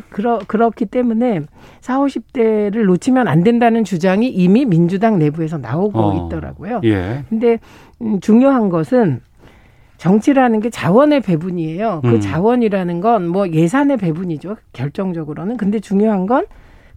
[0.09, 1.41] 그러, 그렇기 때문에
[1.81, 6.27] 4, 50대를 놓치면 안 된다는 주장이 이미 민주당 내부에서 나오고 어.
[6.27, 6.81] 있더라고요.
[6.83, 7.25] 예.
[7.29, 7.59] 근데
[8.01, 9.21] 음, 중요한 것은
[9.97, 12.01] 정치라는 게 자원의 배분이에요.
[12.03, 12.19] 그 음.
[12.19, 14.57] 자원이라는 건 뭐 예산의 배분이죠.
[14.73, 15.57] 결정적으로는.
[15.57, 16.45] 근데 중요한 건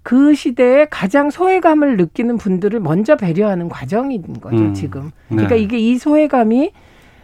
[0.02, 4.74] 그 시대에 가장 소외감을 느끼는 분들을 먼저 배려하는 과정인 거죠, 음.
[4.74, 5.10] 지금.
[5.28, 5.36] 네.
[5.36, 6.72] 그러니까 이게 이 소외감이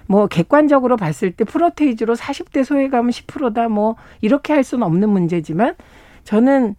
[0.07, 5.75] 뭐 객관적으로 봤을 때 프로테이즈로 40대 소외감은 10%다 뭐 이렇게 할 수는 없는 문제지만
[6.25, 6.75] 저는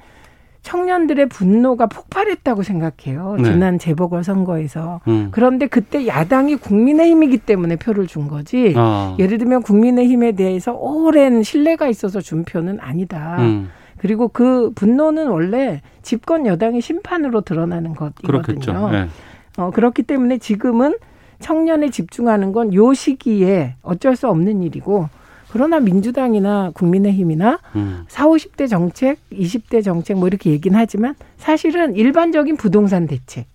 [0.71, 3.37] 청년들의 분노가 폭발했다고 생각해요.
[3.37, 3.43] 네.
[3.45, 4.99] 지난 재보궐 선거에서.
[5.07, 5.29] 음.
[5.31, 8.73] 그런데 그때 야당이 국민의힘이기 때문에 표를 준 거지.
[8.75, 9.15] 아.
[9.17, 13.37] 예를 들면 국민의힘에 대해서 오랜 신뢰가 있어서 준 표는 아니다.
[13.39, 13.69] 음.
[13.97, 18.27] 그리고 그 분노는 원래 집권 여당의 심판으로 드러나는 것이거든요.
[18.41, 18.89] 그렇겠죠.
[18.89, 19.07] 네.
[19.57, 20.97] 어, 그렇기 때문에 지금은
[21.39, 25.07] 청년에 집중하는 건 요 시기에 어쩔 수 없는 일이고
[25.49, 28.03] 그러나 민주당이나 국민의힘이나 음.
[28.07, 33.45] 4, 50대 정책, 20대 정책 뭐 이렇게 얘기는 하지만 사실은 일반적인 부동산 대책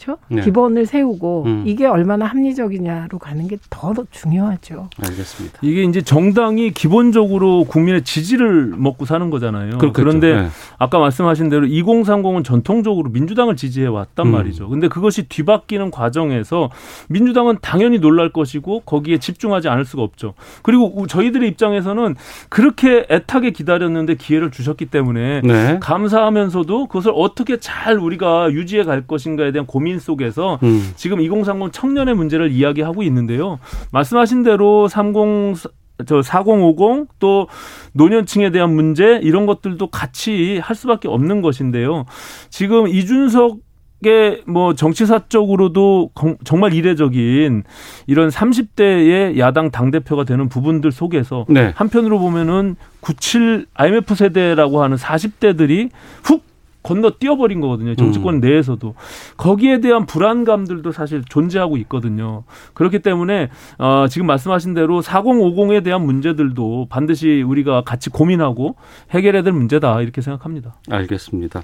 [0.00, 0.18] 그렇죠?
[0.28, 0.40] 네.
[0.42, 1.62] 기본을 세우고 음.
[1.66, 4.88] 이게 얼마나 합리적이냐로 가는 게 더 중요하죠.
[5.02, 5.58] 알겠습니다.
[5.62, 9.78] 이게 이제 정당이 기본적으로 국민의 지지를 먹고 사는 거잖아요.
[9.78, 9.92] 그렇겠죠.
[9.92, 10.48] 그런데 네.
[10.78, 14.32] 아까 말씀하신 대로 2030은 전통적으로 민주당을 지지해 왔단 음.
[14.32, 14.68] 말이죠.
[14.68, 16.70] 근데 그것이 뒤바뀌는 과정에서
[17.08, 20.34] 민주당은 당연히 놀랄 것이고 거기에 집중하지 않을 수가 없죠.
[20.62, 22.16] 그리고 우- 저희들의 입장에서는
[22.48, 25.78] 그렇게 애타게 기다렸는데 기회를 주셨기 때문에 네.
[25.80, 30.92] 감사하면서도 그것을 어떻게 잘 우리가 유지해 갈 것인가에 대한 고민 속에서 음.
[30.94, 33.58] 지금 2030 청년의 문제를 이야기하고 있는데요.
[33.92, 35.56] 말씀하신 대로 30
[36.04, 37.46] 저4050 또
[37.92, 42.06] 노년층에 대한 문제 이런 것들도 같이 할 수밖에 없는 것인데요.
[42.48, 47.64] 지금 이준석의 뭐 정치사적으로도 건- 정말 이례적인
[48.06, 51.72] 이런 30대의 야당 당대표가 되는 부분들 속에서 네.
[51.76, 55.90] 한편으로 보면은 97 IMF 세대라고 하는 40대들이
[56.24, 56.42] 훅
[56.82, 57.94] 건너 뛰어버린 거거든요.
[57.94, 58.40] 정치권 음.
[58.40, 58.94] 내에서도.
[59.36, 62.44] 거기에 대한 불안감들도 사실 존재하고 있거든요.
[62.74, 68.76] 그렇기 때문에 어, 지금 말씀하신 대로 4050에 대한 문제들도 반드시 우리가 같이 고민하고
[69.10, 70.76] 해결해야 될 문제다 이렇게 생각합니다.
[70.88, 71.62] 알겠습니다.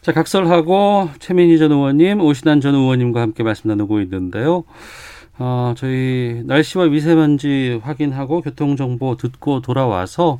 [0.00, 4.64] 자, 각설하고 최민희 전 의원님, 오신환 전 의원님과 함께 말씀 나누고 있는데요.
[5.38, 10.38] 어, 저희 날씨와 미세먼지 확인하고 교통 정보 듣고 돌아와서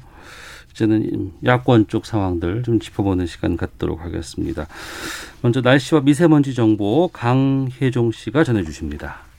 [0.73, 4.67] 이제는 야권 쪽 상황들 좀 짚어보는 시간 갖도록 하겠습니다.
[5.43, 9.30] 먼저 날씨와 미세먼지 정보 강혜종 씨가 전해주십니다.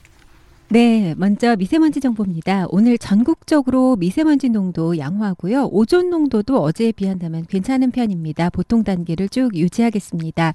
[0.72, 2.66] 네, 먼저 미세먼지 정보입니다.
[2.70, 5.68] 오늘 전국적으로 미세먼지 농도 양호하고요.
[5.70, 8.50] 오존 농도도 어제에 비한다면 괜찮은 편입니다.
[8.52, 10.54] 보통 단계를 쭉 유지하겠습니다.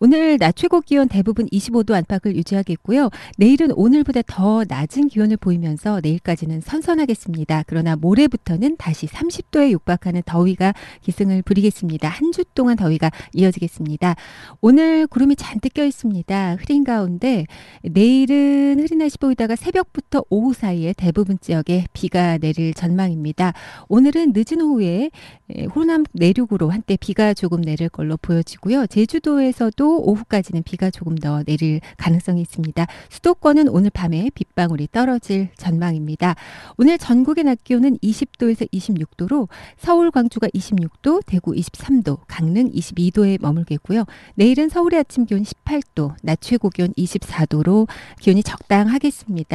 [0.00, 3.10] 오늘 낮 최고 기온 대부분 25도 안팎을 유지하겠고요.
[3.36, 7.64] 내일은 오늘보다 더 낮은 기온을 보이면서 내일까지는 선선하겠습니다.
[7.66, 12.08] 그러나 모레부터는 다시 30도에 육박하는 더위가 기승을 부리겠습니다.
[12.08, 14.14] 한 주 동안 더위가 이어지겠습니다.
[14.62, 16.56] 오늘 구름이 잔뜩 껴 있습니다.
[16.60, 17.44] 흐린 가운데
[17.82, 23.52] 내일은 흐린 날씨 보이다가 새벽부터 오후 사이에 대부분 지역에 비가 내릴 전망입니다.
[23.88, 25.10] 오늘은 늦은 오후에
[25.50, 28.86] 에, 호남 내륙으로 한때 비가 조금 내릴 걸로 보여지고요.
[28.86, 32.86] 제주도에서도 오후까지는 비가 조금 더 내릴 가능성이 있습니다.
[33.10, 36.36] 수도권은 오늘 밤에 빗방울이 떨어질 전망입니다.
[36.76, 44.04] 오늘 전국의 낮 기온은 20도에서 26도로 서울, 광주가 26도, 대구 23도, 강릉 22도에 머물겠고요.
[44.36, 47.88] 내일은 서울의 아침 기온 18도, 낮 최고 기온 24도로
[48.20, 49.47] 기온이 적당하겠습니다.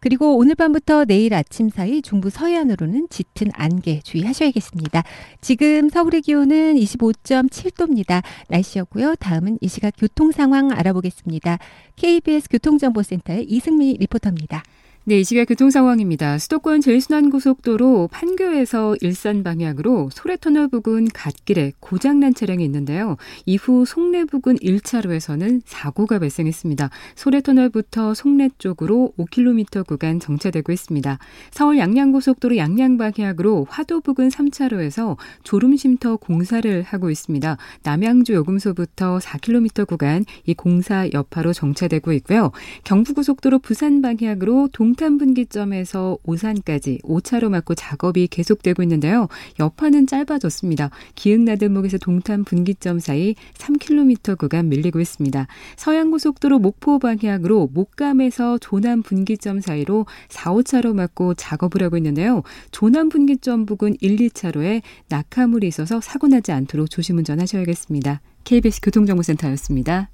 [0.00, 5.02] 그리고 오늘 밤부터 내일 아침 사이 중부 서해안으로는 짙은 안개 주의하셔야겠습니다.
[5.40, 8.22] 지금 서울의 기온은 25.7도입니다.
[8.48, 9.16] 날씨였고요.
[9.16, 11.58] 다음은 이 시각 교통 상황 알아보겠습니다.
[11.96, 14.62] KBS 교통정보센터의 이승미 리포터입니다.
[15.10, 16.38] 네, 이 시각 교통 상황입니다.
[16.38, 23.16] 수도권 제일순환고속도로 판교에서 일산 방향으로 소래터널 부근 갓길에 고장난 차량이 있는데요.
[23.44, 26.90] 이후 송내 부근 1차로에서는 사고가 발생했습니다.
[27.16, 31.18] 소래터널부터 송내 쪽으로 5km 구간 정체되고 있습니다.
[31.50, 37.56] 서울 양양고속도로 양양 방향으로 화도 부근 3차로에서 졸음쉼터 공사를 하고 있습니다.
[37.82, 42.52] 남양주 요금소부터 4km 구간 이 공사 여파로 정체되고 있고요.
[42.84, 49.28] 경부고속도로 부산 방향으로 동탄 분기점에서 오산까지 5차로 막고 작업이 계속되고 있는데요.
[49.58, 50.90] 여파는 짧아졌습니다.
[51.14, 55.46] 기흥나들목에서 동탄 분기점 사이 3km 구간 밀리고 있습니다.
[55.76, 62.42] 서양고속도로 목포 방향으로 목감에서 조남 분기점 사이로 4, 5차로 막고 작업을 하고 있는데요.
[62.70, 68.20] 조남 분기점 부근 1, 2차로에 낙하물이 있어서 사고 나지 않도록 조심 운전하셔야겠습니다.
[68.44, 70.10] KBS 교통정보센터였습니다.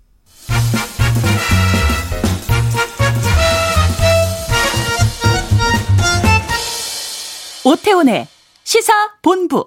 [7.66, 8.28] 오태훈의
[8.62, 9.66] 시사 본부.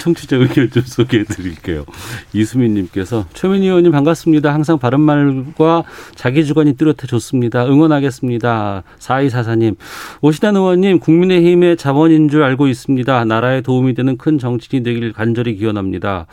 [0.00, 1.84] 청취자 의견 좀 소개해 드릴게요.
[2.32, 4.52] 이수민 님께서 최민희 의원님 반갑습니다.
[4.52, 5.84] 항상 바른 말과
[6.16, 7.64] 자기 주관이 뚜렷해 좋습니다.
[7.64, 8.82] 응원하겠습니다.
[8.98, 9.76] 4244님.
[10.20, 13.24] 오시단 의원님 국민의힘의 자원인 줄 알고 있습니다.
[13.24, 16.26] 나라에 도움이 되는 큰 정치인이 되길 간절히 기원합니다.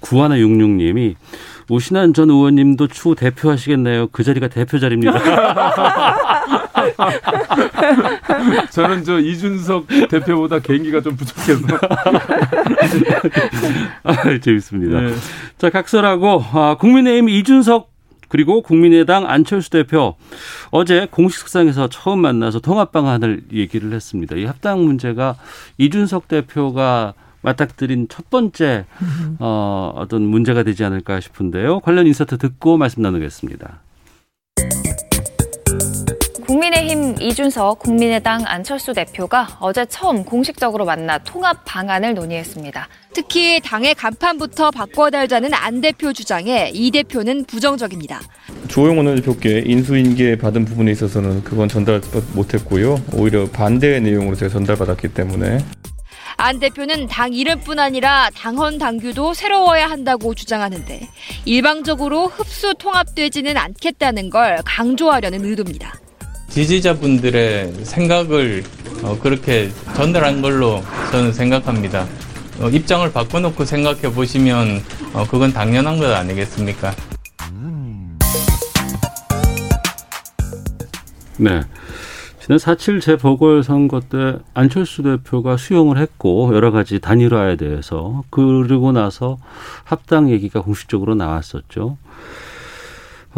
[0.00, 1.14] 9166 님이
[1.68, 4.08] 오신환 전 의원님도 추후 대표하시겠네요.
[4.08, 5.12] 그 자리가 대표 자리입니다.
[8.70, 11.66] 저는 저 이준석 대표보다 개인기가 좀 부족해서.
[14.02, 15.00] 아, 재밌습니다.
[15.00, 15.14] 네.
[15.58, 17.94] 자, 각설하고 아, 국민의힘 이준석
[18.28, 20.16] 그리고 국민의당 안철수 대표
[20.70, 24.36] 어제 공식 석상에서 처음 만나서 통합 방안을 얘기를 했습니다.
[24.36, 25.36] 이 합당 문제가
[25.78, 28.86] 이준석 대표가 맞닥뜨린 첫 번째
[29.38, 31.78] 어, 어떤 문제가 되지 않을까 싶은데요.
[31.80, 33.85] 관련 인서트 듣고 말씀 나누겠습니다.
[36.46, 42.88] 국민의힘 이준석, 국민의당 안철수 대표가 어제 처음 공식적으로 만나 통합 방안을 논의했습니다.
[43.12, 48.20] 특히 당의 간판부터 바꿔달자는 안 대표 주장에 이 대표는 부정적입니다.
[48.68, 52.00] 조용원 원내대표께 인수인계 받은 부분에 있어서는 그건 전달
[52.34, 53.02] 못했고요.
[53.12, 55.58] 오히려 반대의 내용으로 제가 전달받았기 때문에
[56.36, 61.08] 안 대표는 당 이름뿐 아니라 당헌 당규도 새로워야 한다고 주장하는데
[61.44, 66.05] 일방적으로 흡수 통합되지는 않겠다는 걸 강조하려는 의도입니다.
[66.56, 68.64] 지지자분들의 생각을
[69.02, 72.06] 어, 그렇게 전달한 걸로 저는 생각합니다.
[72.60, 74.80] 어, 입장을 바꿔놓고 생각해 보시면
[75.12, 76.94] 어, 그건 당연한 것 아니겠습니까?
[81.36, 81.60] 네.
[82.40, 89.36] 지난 4.7 재보궐선거 때 안철수 대표가 수용을 했고 여러 가지 단일화에 대해서 그리고 나서
[89.84, 91.98] 합당 얘기가 공식적으로 나왔었죠.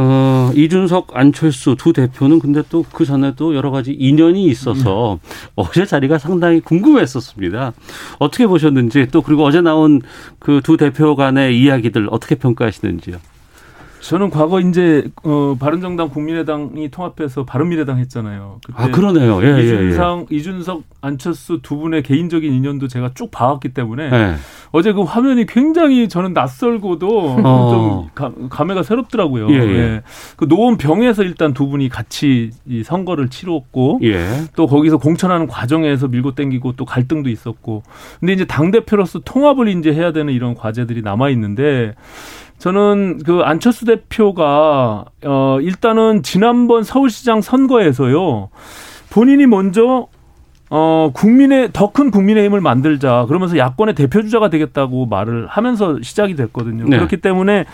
[0.00, 5.18] 어, 이준석, 안철수 두 대표는 근데 또 그 전에도 여러 가지 인연이 있어서 음.
[5.56, 7.72] 어제 자리가 상당히 궁금했었습니다.
[8.20, 10.00] 어떻게 보셨는지 또 그리고 어제 나온
[10.38, 13.16] 그 두 대표 간의 이야기들 어떻게 평가하시는지요?
[14.09, 18.59] 저는 과거 이제 어 바른정당 국민의당이 통합해서 바른미래당 했잖아요.
[18.73, 19.38] 아 그러네요.
[19.42, 20.37] 예, 이준상, 예, 예.
[20.38, 24.35] 이준석, 안철수 두 분의 개인적인 인연도 제가 쭉 봐왔기 때문에 예.
[24.73, 28.09] 어제 그 화면이 굉장히 저는 낯설고도 어.
[28.14, 29.51] 좀 감 회가 새롭더라고요.
[29.51, 29.79] 예, 예.
[29.79, 30.03] 예.
[30.37, 34.27] 그 노원 병에서 일단 두 분이 같이 이 선거를 치렀고 예.
[34.57, 37.83] 또 거기서 공천하는 과정에서 밀고 땡기고 또 갈등도 있었고
[38.21, 41.94] 근데 이제 당 대표로서 통합을 이제 해야 되는 이런 과제들이 남아 있는데.
[42.59, 48.49] 저는 그 안철수 대표가 어 일단은 지난번 서울시장 선거에서요.
[49.11, 50.09] 본인이 먼저
[50.71, 56.85] 어 국민의 더 큰 국민의힘을 만들자 그러면서 야권의 대표 주자가 되겠다고 말을 하면서 시작이 됐거든요.
[56.85, 56.97] 네.
[56.97, 57.64] 그렇기 때문에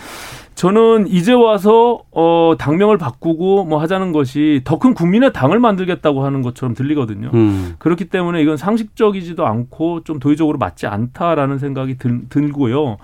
[0.55, 6.41] 저는 이제 와서 어 당명을 바꾸고 뭐 하자는 것이 더 큰 국민의 당을 만들겠다고 하는
[6.41, 7.31] 것처럼 들리거든요.
[7.33, 7.75] 음.
[7.79, 12.97] 그렇기 때문에 이건 상식적이지도 않고 좀 도의적으로 맞지 않다라는 생각이 들, 들고요.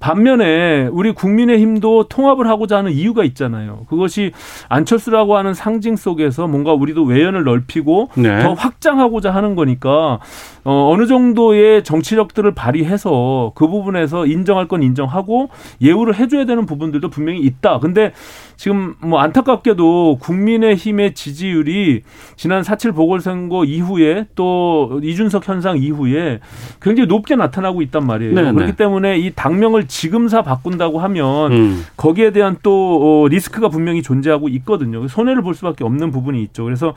[0.00, 3.86] 반면에 우리 국민의 힘도 통합을 하고자 하는 이유가 있잖아요.
[3.88, 4.32] 그것이
[4.68, 8.42] 안철수라고 하는 상징 속에서 뭔가 우리도 외연을 넓히고 네.
[8.42, 10.18] 더 확장하고자 하는 거니까
[10.64, 15.48] 어, 어느 정도의 정치력들을 발휘해서 그 부분에서 인정할 건 인정하고
[15.82, 17.78] 예우를 해줘야 되는 부분 들도 분명히 있다.
[17.78, 18.12] 근데
[18.56, 22.02] 지금 뭐 안타깝게도 국민의힘의 지지율이
[22.36, 26.40] 지난 4.7 보궐선거 이후에 또 이준석 현상 이후에
[26.80, 28.34] 굉장히 높게 나타나고 있단 말이에요.
[28.34, 28.52] 네네.
[28.52, 31.84] 그렇기 때문에 이 당명을 지금사 바꾼다고 하면 음.
[31.96, 35.06] 거기에 대한 또 어, 리스크가 분명히 존재하고 있거든요.
[35.06, 36.64] 손해를 볼 수밖에 없는 부분이 있죠.
[36.64, 36.94] 그래서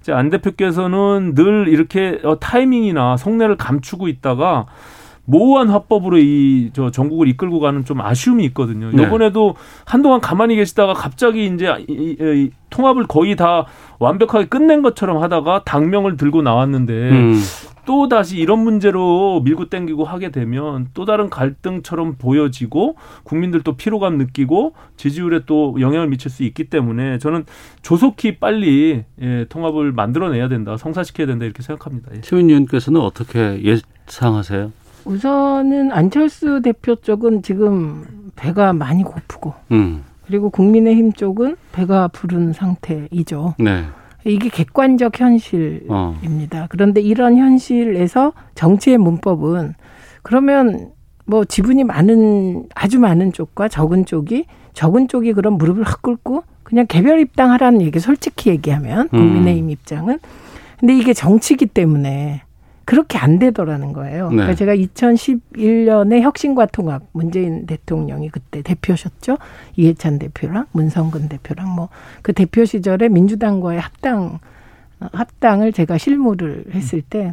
[0.00, 4.66] 이제 안 대표께서는 늘 이렇게 어, 타이밍이나 속내를 감추고 있다가
[5.30, 8.90] 모호한 화법으로 이 저 전국을 이끌고 가는 좀 아쉬움이 있거든요.
[8.92, 9.02] 네.
[9.02, 13.66] 이번에도 한동안 가만히 계시다가 갑자기 이제 이, 이, 이, 통합을 거의 다
[13.98, 17.40] 완벽하게 끝낸 것처럼 하다가 당명을 들고 나왔는데 음.
[17.84, 24.74] 또 다시 이런 문제로 밀고 땡기고 하게 되면 또 다른 갈등처럼 보여지고 국민들도 피로감 느끼고
[24.96, 27.44] 지지율에 또 영향을 미칠 수 있기 때문에 저는
[27.82, 32.10] 조속히 빨리 예, 통합을 만들어내야 된다, 성사시켜야 된다 이렇게 생각합니다.
[32.14, 32.20] 예.
[32.20, 34.70] 최민 의원께서는 어떻게 예상하세요?
[35.04, 38.04] 우선은 안철수 대표 쪽은 지금
[38.36, 40.04] 배가 많이 고프고 음.
[40.26, 43.54] 그리고 국민의힘 쪽은 배가 부른 상태이죠.
[43.58, 43.84] 네.
[44.24, 46.64] 이게 객관적 현실입니다.
[46.64, 46.66] 어.
[46.68, 49.74] 그런데 이런 현실에서 정치의 문법은
[50.22, 50.90] 그러면
[51.24, 56.86] 뭐 지분이 많은 아주 많은 쪽과 적은 쪽이 적은 쪽이 그런 무릎을 확 꿇고 그냥
[56.86, 59.18] 개별 입당하라는 얘기 솔직히 얘기하면 음.
[59.18, 59.70] 국민의힘 음.
[59.70, 60.18] 입장은
[60.78, 62.42] 근데 이게 정치기 때문에
[62.90, 64.30] 그렇게 안 되더라는 거예요.
[64.30, 64.36] 네.
[64.36, 69.38] 그러니까 제가 2011년에 혁신과 통합 문재인 대통령이 그때 대표셨죠.
[69.76, 71.88] 이해찬 대표랑 문성근 대표랑 뭐
[72.22, 74.38] 그 대표 시절에 민주당과의 합당
[75.12, 77.32] 합당을 제가 실무를 했을 때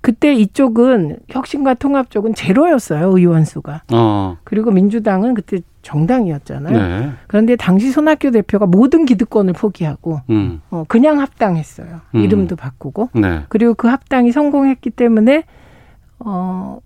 [0.00, 3.82] 그때 이쪽은 혁신과 통합 쪽은 제로였어요 의원 수가.
[3.92, 4.38] 어.
[4.44, 6.78] 그리고 민주당은 그때 정당이었잖아요.
[6.78, 7.10] 네.
[7.26, 10.60] 그런데 당시 손학규 대표가 모든 기득권을 포기하고 음.
[10.70, 12.00] 어, 그냥 합당했어요.
[12.14, 12.20] 음.
[12.20, 13.10] 이름도 바꾸고.
[13.14, 13.42] 네.
[13.48, 15.44] 그리고 그 합당이 성공했기 때문에
[16.18, 16.78] 어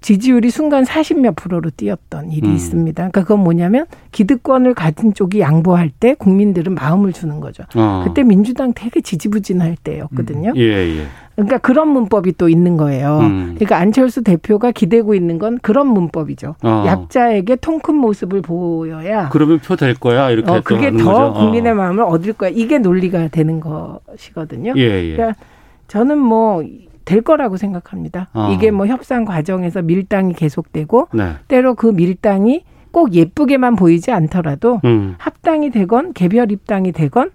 [0.00, 2.54] 지지율이 순간 40몇 프로로 뛰었던 일이 음.
[2.54, 2.94] 있습니다.
[2.94, 7.62] 그러니까 그건 뭐냐면 기득권을 가진 쪽이 양보할 때 국민들은 마음을 주는 거죠.
[7.76, 8.02] 어.
[8.06, 10.50] 그때 민주당 되게 지지부진할 때였거든요.
[10.50, 10.56] 음.
[10.56, 11.06] 예, 예.
[11.38, 13.20] 그러니까 그런 문법이 또 있는 거예요.
[13.20, 13.54] 음.
[13.54, 16.56] 그러니까 안철수 대표가 기대고 있는 건 그런 문법이죠.
[16.64, 16.84] 어.
[16.86, 21.10] 약자에게 통큰 모습을 보여야 그러면 표 될 거야 이렇게 어, 그게 더 거죠?
[21.10, 21.32] 어.
[21.34, 22.50] 국민의 마음을 얻을 거야.
[22.52, 24.74] 이게 논리가 되는 것이거든요.
[24.76, 25.12] 예, 예.
[25.16, 25.38] 그러니까
[25.86, 26.62] 저는 뭐
[27.04, 28.28] 될 거라고 생각합니다.
[28.34, 28.50] 어.
[28.52, 31.36] 이게 뭐 협상 과정에서 밀당이 계속되고 네.
[31.48, 35.14] 때로 그 밀당이 꼭 예쁘게만 보이지 않더라도 음.
[35.16, 37.30] 합당이 되건 개별 입당이 되건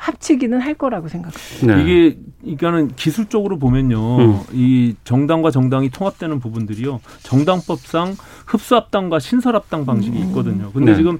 [0.00, 1.76] 합치기는 할 거라고 생각합니다.
[1.76, 1.82] 네.
[1.82, 4.40] 이게 그러니까는 기술적으로 보면요, 음.
[4.52, 10.72] 이 정당과 정당이 통합되는 부분들이요, 정당법상 흡수합당과 신설합당 방식이 있거든요.
[10.72, 10.96] 근데 네.
[10.96, 11.18] 지금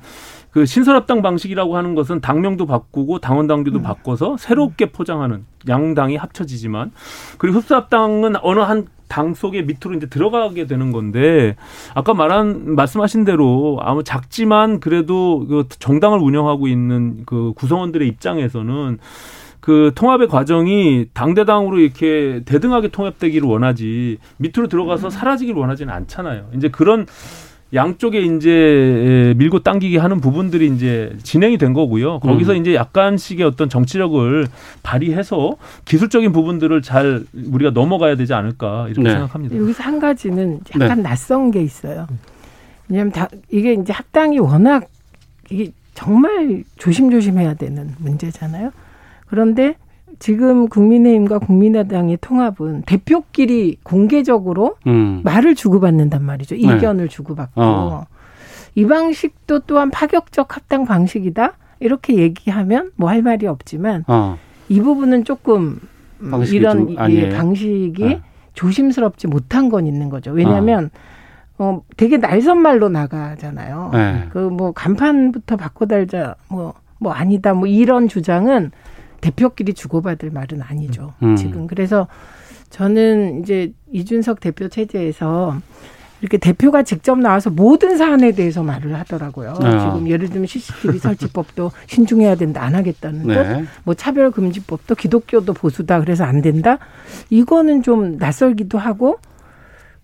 [0.51, 6.93] 그 신설합당 방식이라고 하는 것은 당명도 바꾸고 당원 당규도 바꿔서 새롭게 포장하는 양당이 합쳐지지만
[7.39, 11.57] 그리고 흡수합당은 어느 한 당 속에 밑으로 이제 들어가게 되는 건데
[11.95, 18.99] 아까 말한 말씀하신 대로 아무 작지만 그래도 그 정당을 운영하고 있는 그 구성원들의 입장에서는
[19.59, 26.47] 그 통합의 과정이 당대당으로 이렇게 대등하게 통합되기를 원하지 밑으로 들어가서 사라지기를 원하지는 않잖아요.
[26.55, 27.07] 이제 그런
[27.73, 32.19] 양쪽에 이제 밀고 당기게 하는 부분들이 이제 진행이 된 거고요.
[32.21, 32.57] 거기서 음.
[32.57, 34.47] 이제 약간씩의 어떤 정치력을
[34.83, 39.11] 발휘해서 기술적인 부분들을 잘 우리가 넘어가야 되지 않을까 이렇게 네.
[39.11, 39.57] 생각합니다.
[39.57, 41.03] 여기서 한 가지는 약간 네.
[41.03, 42.09] 낯선 게 있어요.
[42.89, 44.89] 왜냐하면 다 이게 이제 합당이 워낙
[45.49, 48.73] 이게 정말 조심조심해야 되는 문제잖아요.
[49.27, 49.77] 그런데
[50.19, 55.21] 지금 국민의힘과 국민의당의 통합은 대표끼리 공개적으로 음.
[55.25, 56.57] 말을 주고받는단 말이죠.
[56.57, 56.61] 네.
[56.63, 57.61] 이견을 주고받고.
[57.61, 58.07] 어.
[58.75, 61.55] 이 방식도 또한 파격적 합당 방식이다.
[61.81, 64.37] 이렇게 얘기하면 뭐 할 말이 없지만 어.
[64.69, 65.81] 이 부분은 조금
[66.21, 67.35] 음, 이런 아니에요?
[67.37, 68.21] 방식이 네.
[68.55, 70.33] 조심스럽지 못한 건 있는 거죠.
[70.33, 70.91] 왜냐하면
[71.59, 73.91] 어 되게 날선 말로 나가잖아요.
[73.93, 74.27] 네.
[74.31, 78.71] 그뭐 간판부터 바꿔달자 뭐뭐 아니다 뭐 이런 주장은
[79.21, 81.15] 대표끼리 주고받을 말은 아니죠.
[81.23, 81.37] 음.
[81.37, 82.07] 지금 그래서
[82.71, 85.61] 저는 이제 이준석 대표 체제에서
[86.21, 89.55] 이렇게 대표가 직접 나와서 모든 사안에 대해서 말을 하더라고요.
[89.61, 89.95] 아.
[89.95, 93.35] 지금 예를 들면 CCTV 설치법도 신중해야 된다 안 하겠다는 네.
[93.35, 96.79] 듯, 뭐 차별금지법도 기독교도 보수다 그래서 안 된다.
[97.31, 99.19] 이거는 좀 낯설기도 하고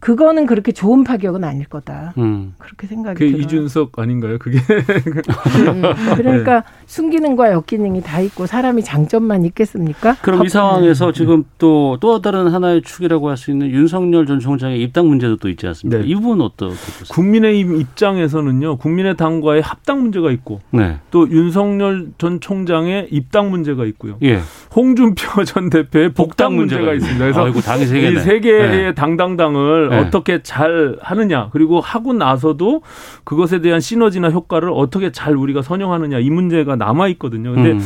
[0.01, 2.15] 그거는 그렇게 좋은 파격은 아닐 거다.
[2.19, 2.55] 음.
[2.59, 3.43] 그렇게 생각이 그게 들어요.
[3.43, 4.39] 이준석 아닌가요?
[4.39, 5.83] 그게 음,
[6.17, 10.17] 그러니까 순기능과 역기능이 다 있고 사람이 장점만 있겠습니까?
[10.23, 14.81] 그럼 이 상황에서 지금 또 또 다른 하나의 축이라고 할 수 있는 윤석열 전 총장의
[14.81, 16.03] 입당 문제도 또 있지 않습니까?
[16.07, 17.05] 이 부분은 어떻게 보세요?
[17.11, 20.97] 국민의힘 입장에서는요, 국민의당과의 합당 문제가 있고, 네.
[21.11, 24.17] 또 윤석열 전 총장의 입당 문제가 있고요.
[24.23, 24.41] 예.
[24.75, 27.25] 홍준표 전 대표의 복당, 문제가, 문제가 있습니다.
[27.25, 28.21] 그래서 아이고, 당이 세 개네.
[28.21, 28.95] 이세 개의 네.
[28.95, 30.07] 당당당을 네.
[30.07, 32.83] 어떻게 잘 하느냐, 그리고 하고 나서도
[33.25, 37.53] 그것에 대한 시너지나 효과를 어떻게 잘 우리가 선용하느냐 이 문제가 남아 있거든요.
[37.53, 37.81] 근데 음.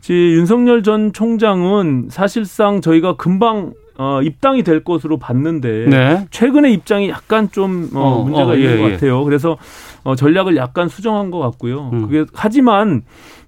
[0.00, 6.26] 지 윤석열 전 총장은 사실상 저희가 금방 어, 입당이 될 것으로 봤는데 네.
[6.30, 8.92] 최근에 입장이 약간 좀 어, 어, 문제가 어, 있는 예, 것 예.
[8.92, 9.22] 같아요.
[9.24, 9.58] 그래서
[10.02, 11.90] 어, 전략을 약간 수정한 것 같고요.
[11.92, 12.02] 음.
[12.02, 13.02] 그게 하지만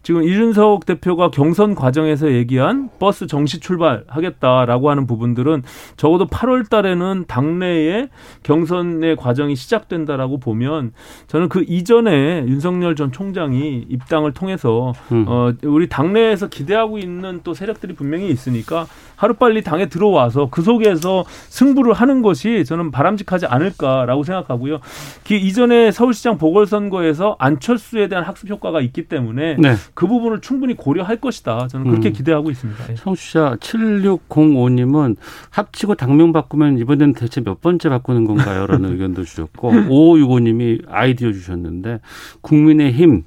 [0.05, 5.63] 지금 이준석 대표가 경선 과정에서 얘기한 버스 정시 출발하겠다라고 하는 부분들은
[5.97, 8.11] 적어도 8월 달에는 당내에
[8.43, 10.93] 경선의 과정이 시작된다라고 보면
[11.27, 15.25] 저는 그 이전에 윤석열 전 총장이 입당을 통해서 음.
[15.27, 18.87] 어, 우리 당내에서 기대하고 있는 또 세력들이 분명히 있으니까
[19.17, 24.81] 하루빨리 당에 들어와서 그 속에서 승부를 하는 것이 저는 바람직하지 않을까라고 생각하고요.
[25.27, 29.77] 그 이전에 서울시장 보궐선거에서 안철수에 대한 학습 효과가 있기 때문에 네.
[29.95, 31.69] 그 부분을 충분히 고려할 것이다.
[31.69, 32.13] 저는 그렇게 음.
[32.13, 32.85] 기대하고 있습니다.
[32.91, 32.95] 예.
[32.97, 35.17] 청취자 7605님은
[35.51, 38.67] 합치고 당명 바꾸면 이번에는 대체 몇 번째 바꾸는 건가요?
[38.67, 42.01] 라는 의견도 주셨고 5565님이 아이디어 주셨는데
[42.41, 43.25] 국민의힘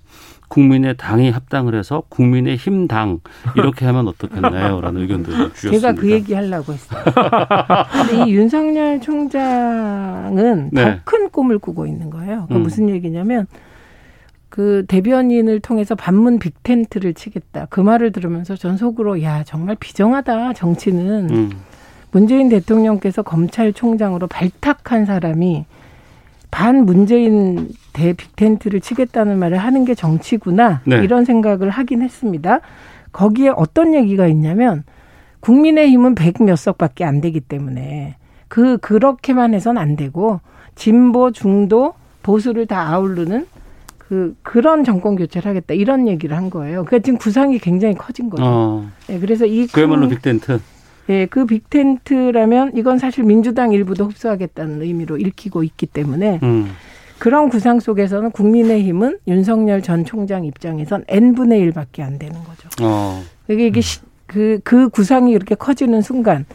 [0.49, 3.20] 국민의 당이 합당을 해서 국민의 힘당
[3.55, 4.80] 이렇게 하면 어떻겠나요?
[4.82, 5.91] 라는 의견도 주셨습니다.
[5.91, 7.03] 제가 그 얘기 하려고 했어요.
[7.91, 11.01] 근데 이 윤석열 총장은 네.
[11.03, 12.45] 더큰 꿈을 꾸고 있는 거예요.
[12.49, 12.63] 그 음.
[12.63, 13.47] 무슨 얘기냐면
[14.58, 17.68] 그 대변인을 통해서 반문 빅텐트를 치겠다.
[17.70, 21.51] 그 말을 들으면서 전 속으로 야 정말 비정하다 정치는 음.
[22.10, 25.66] 문재인 대통령께서 검찰총장으로 발탁한 사람이
[26.49, 31.03] 반 문재인 대 빅텐트를 치겠다는 말을 하는 게 정치구나 네.
[31.03, 32.62] 이런 생각을 하긴 했습니다.
[33.12, 34.84] 거기에 어떤 얘기가 있냐면
[35.41, 38.16] 국민의힘은 백 몇 석밖에 안 되기 때문에
[38.47, 40.39] 그 그렇게만 해선 안 되고
[40.74, 41.93] 진보 중도
[42.24, 43.45] 보수를 다 아우르는
[44.08, 46.86] 그 그런 정권 교체를 하겠다 이런 얘기를 한 거예요.
[46.86, 48.43] 그러니까 지금 구상이 굉장히 커진 거죠.
[48.45, 50.60] 어, 네, 그래서 이 그야말로 큰- 빅텐트.
[51.10, 56.68] 예, 그 빅텐트라면 이건 사실 민주당 일부도 흡수하겠다는 의미로 읽히고 있기 때문에 음.
[57.20, 62.70] 그런 구상 속에서는 국민의힘은 윤석열 전 총장 입장에선 n분의 1밖에 안 되는 거죠.
[62.82, 63.22] 어.
[63.49, 66.45] 이게 이게 시- 그, 그 구상이 이렇게 커지는 순간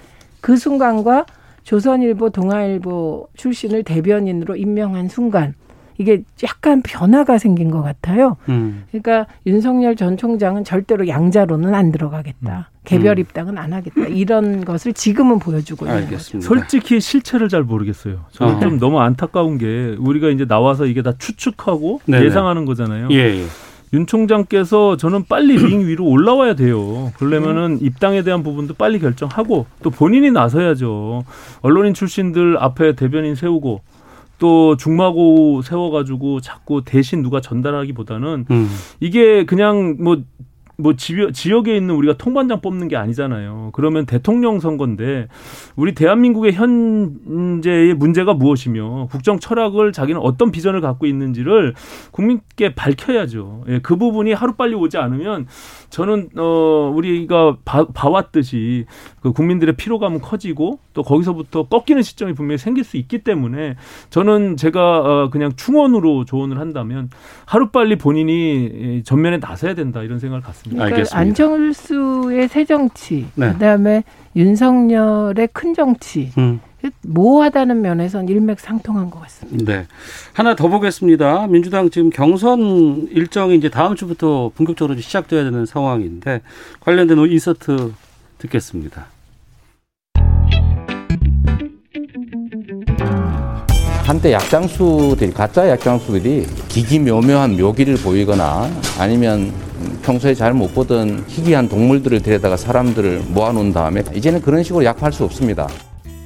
[0.40, 1.26] 그 순간과
[1.64, 5.54] 조선일보, 동아일보 출신을 대변인으로 임명한 순간
[5.98, 8.36] 이게 약간 변화가 생긴 것 같아요.
[8.48, 8.84] 음.
[8.90, 12.70] 그러니까 윤석열 전 총장은 절대로 양자로는 안 들어가겠다.
[12.84, 13.20] 개별 음.
[13.20, 14.02] 입당은 안 하겠다.
[14.08, 16.40] 이런 것을 지금은 보여주고 있는 거죠.
[16.40, 18.24] 솔직히 실체를 잘 모르겠어요.
[18.32, 18.60] 저는 어.
[18.60, 22.24] 좀 너무 안타까운 게 우리가 이제 나와서 이게 다 추측하고 네네.
[22.26, 23.08] 예상하는 거잖아요.
[23.12, 23.44] 예, 예.
[23.94, 27.12] 윤 총장께서 저는 빨리 링 위로 올라와야 돼요.
[27.18, 31.24] 그러려면은 입당에 대한 부분도 빨리 결정하고 또 본인이 나서야죠.
[31.60, 33.82] 언론인 출신들 앞에 대변인 세우고
[34.38, 38.68] 또 중마고 세워가지고 자꾸 대신 누가 전달하기보다는 음.
[39.00, 40.22] 이게 그냥 뭐,
[40.76, 43.70] 뭐 지역, 지역 에 있는 우리가 통반장 뽑는 게 아니잖아요.
[43.72, 45.28] 그러면 대통령 선거인데
[45.76, 51.74] 우리 대한민국의 현재의 문제가 무엇이며 국정 철학을 자기는 어떤 비전을 갖고 있는지를
[52.10, 53.64] 국민께 밝혀야죠.
[53.68, 55.46] 예, 그 부분이 하루빨리 오지 않으면
[55.90, 58.86] 저는 어 우리가 봐, 봐왔듯이
[59.20, 63.76] 그 국민들의 피로감은 커지고 또 거기서부터 꺾이는 시점이 분명히 생길 수 있기 때문에
[64.10, 67.10] 저는 제가 어 그냥 충원으로 조언을 한다면
[67.46, 70.71] 하루빨리 본인이 전면에 나서야 된다 이런 생각을 갖습니다.
[70.74, 73.52] 그러니까 안정수의 새 정치, 네.
[73.52, 74.04] 그다음에
[74.36, 76.30] 윤석열의 큰 정치.
[76.38, 76.60] 음.
[77.02, 79.72] 모호하다는 면에서는 일맥상통한 것 같습니다.
[79.72, 79.86] 네.
[80.32, 81.46] 하나 더 보겠습니다.
[81.46, 86.40] 민주당 지금 경선 일정이 이제 다음 주부터 본격적으로 시작돼야 되는 상황인데
[86.80, 87.92] 관련된 인서트
[88.38, 89.06] 듣겠습니다.
[94.04, 98.68] 한때 약장수들이 가짜 약장수들이 기기 묘묘한 묘기를 보이거나
[98.98, 99.52] 아니면
[100.02, 105.24] 평소에 잘 못 보던 희귀한 동물들을 데려다가 사람들을 모아놓은 다음에 이제는 그런 식으로 약화할 수
[105.24, 105.68] 없습니다.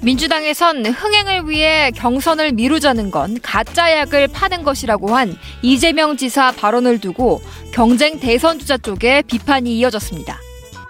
[0.03, 7.41] 민주당에선 흥행을 위해 경선을 미루자는 건 가짜 약을 파는 것이라고 한 이재명 지사 발언을 두고
[7.73, 10.39] 경쟁 대선 주자 쪽에 비판이 이어졌습니다.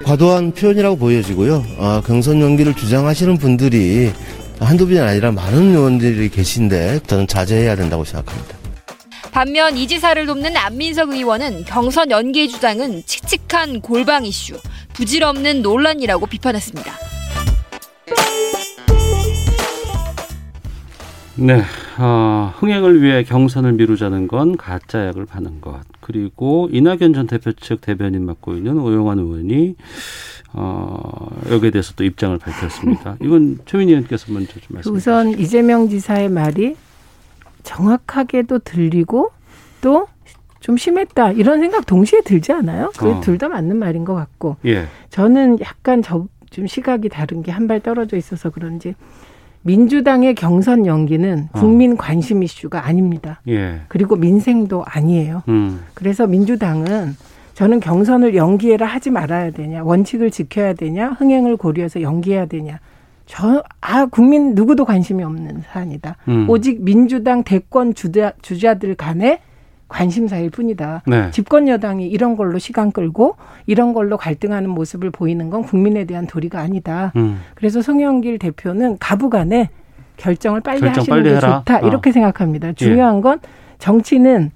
[0.04, 1.64] 과도한 표현이라고 보여지고요.
[1.78, 4.12] 어, 경선 연기를 주장하시는 분들이
[4.60, 8.55] 한두 분이 아니라 많은 의원들이 계신데 저는 자제해야 된다고 생각합니다.
[9.32, 14.58] 반면 이 지사를 돕는 안민석 의원은 경선 연기 주장은 칙칙한 골방 이슈,
[14.94, 16.92] 부질없는 논란이라고 비판했습니다.
[21.38, 21.62] 네,
[21.98, 25.80] 어, 흥행을 위해 경선을 미루자는 건 가짜 약을 파는 것.
[26.00, 29.74] 그리고 이낙연 전 대표 측 대변인 맡고 있는 오영환 의원이
[30.54, 33.18] 어, 여기에 대해서 또 입장을 밝혔습니다.
[33.20, 34.92] 이건 최민희 의원께서 먼저 좀 말씀해 주시죠.
[34.94, 36.74] 우선 이재명 지사의 말이
[37.66, 39.30] 정확하게도 들리고
[39.80, 40.06] 또
[40.60, 42.90] 좀 심했다 이런 생각 동시에 들지 않아요?
[43.00, 43.20] 어.
[43.20, 44.86] 둘다 맞는 말인 것 같고 예.
[45.10, 48.94] 저는 약간 저, 좀 시각이 다른 게 한 발 떨어져 있어서 그런지
[49.62, 53.40] 민주당의 경선 연기는 국민 관심 이슈가 아닙니다.
[53.46, 53.80] 예.
[53.86, 55.42] 그리고 민생도 아니에요.
[55.48, 55.82] 음.
[55.94, 57.14] 그래서 민주당은
[57.54, 62.80] 저는 경선을 연기해라 하지 말아야 되냐, 원칙을 지켜야 되냐, 흥행을 고려해서 연기해야 되냐.
[63.26, 66.16] 저, 아, 국민 누구도 관심이 없는 사안이다.
[66.28, 66.48] 음.
[66.48, 69.40] 오직 민주당 대권 주자, 주자들 간의
[69.88, 71.02] 관심사일 뿐이다.
[71.06, 71.30] 네.
[71.30, 76.60] 집권 여당이 이런 걸로 시간 끌고 이런 걸로 갈등하는 모습을 보이는 건 국민에 대한 도리가
[76.60, 77.12] 아니다.
[77.16, 77.40] 음.
[77.54, 79.70] 그래서 송영길 대표는 가부간에
[80.16, 81.58] 결정을 빨리 결정 하시는 빨리 게 해라.
[81.58, 81.76] 좋다.
[81.84, 81.86] 어.
[81.86, 82.72] 이렇게 생각합니다.
[82.72, 83.38] 중요한 건
[83.78, 84.50] 정치는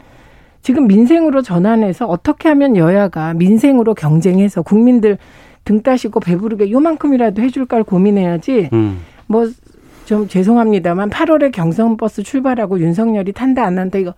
[0.63, 5.17] 지금 민생으로 전환해서 어떻게 하면 여야가 민생으로 경쟁해서 국민들
[5.65, 9.01] 등 따시고 배부르게 요만큼이라도 해줄까를 고민해야지 음.
[9.27, 14.15] 뭐좀 죄송합니다만 8월에 경선 버스 출발하고 윤석열이 탄다 안 한다 이거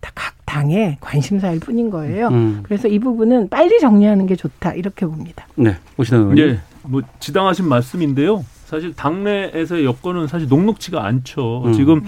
[0.00, 2.26] 다 각 당의 관심사일 뿐인 거예요.
[2.26, 2.60] 음.
[2.64, 5.46] 그래서 이 부분은 빨리 정리하는 게 좋다 이렇게 봅니다.
[5.54, 6.44] 네, 오신환 의원님.
[6.44, 8.44] 예, 뭐 지당하신 말씀인데요.
[8.64, 11.62] 사실 당내에서의 여건은 사실 녹록치가 않죠.
[11.66, 11.72] 음.
[11.72, 12.02] 지금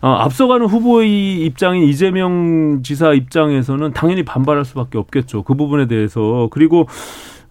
[0.00, 5.42] 어, 앞서가는 후보의 입장인 이재명 지사 입장에서는 당연히 반발할 수밖에 없겠죠.
[5.42, 6.86] 그 부분에 대해서 그리고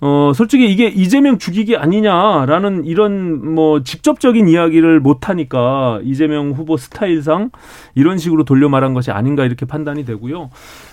[0.03, 7.51] 어, 솔직히 이게 이재명 죽이기 아니냐라는 이런 뭐 직접적인 이야기를 못하니까 이재명 후보 스타일상
[7.93, 10.49] 이런 식으로 돌려 말한 것이 아닌가 이렇게 판단이 되고요.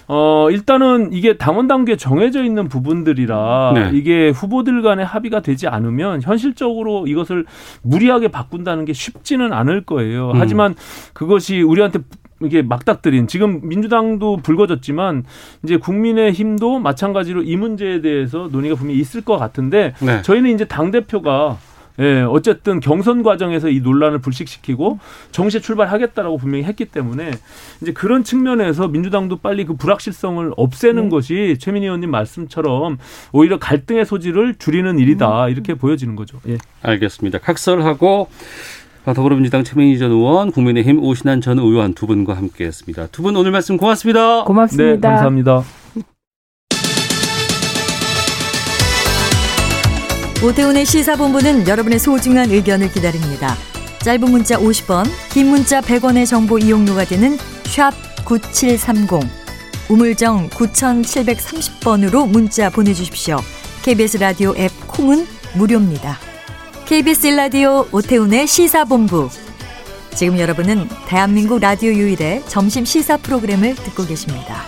[0.08, 3.90] 어, 일단은 이게 당원 단계에 정해져 있는 부분들이라 네.
[3.94, 7.46] 이게 후보들 간의 합의가 되지 않으면 현실적으로 이것을
[7.82, 10.32] 무리하게 바꾼다는 게 쉽지는 않을 거예요.
[10.32, 10.36] 음.
[10.36, 10.74] 하지만
[11.14, 12.00] 그것이 우리한테
[12.42, 15.24] 이게 막닥들인 지금 민주당도 불거졌지만
[15.64, 20.22] 이제 국민의 힘도 마찬가지로 이 문제에 대해서 논의가 분명히 있을 것 같은데 네.
[20.22, 21.58] 저희는 이제 당 대표가
[22.00, 25.00] 예, 어쨌든 경선 과정에서 이 논란을 불식시키고
[25.32, 27.32] 정시에 출발하겠다라고 분명히 했기 때문에
[27.82, 32.98] 이제 그런 측면에서 민주당도 빨리 그 불확실성을 없애는 것이 최민희 의원님 말씀처럼
[33.32, 36.38] 오히려 갈등의 소지를 줄이는 일이다 이렇게 보여지는 거죠.
[36.46, 36.58] 예.
[36.82, 37.38] 알겠습니다.
[37.38, 38.28] 각설하고 어,
[39.04, 43.08] 더불어민주당 최민희 전 의원, 국민의힘 오신환 전 의원 두 분과 함께했습니다.
[43.08, 44.44] 두 분 오늘 말씀 고맙습니다.
[44.44, 44.92] 고맙습니다.
[44.94, 45.64] 네, 감사합니다.
[50.44, 53.54] 오태훈의 시사본부는 여러분의 소중한 의견을 기다립니다.
[54.04, 57.92] 짧은 문자 50원, 긴 문자 100원의 정보 이용료가 되는 샵
[58.24, 59.08] 9730,
[59.90, 63.38] 우물정 9730번으로 문자 보내주십시오.
[63.82, 65.26] KBS 라디오 앱 콩은
[65.56, 66.27] 무료입니다.
[66.88, 69.28] KBS 라디오 오태훈의 시사본부.
[70.16, 74.62] 지금 여러분은 대한민국 라디오 유일의 점심 시사 프로그램을 듣고 계십니다.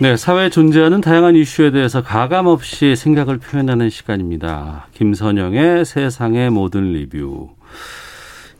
[0.00, 4.86] 네, 사회에 존재하는 다양한 이슈에 대해서 가감 없이 생각을 표현하는 시간입니다.
[4.94, 7.48] 김선영의 세상의 모든 리뷰.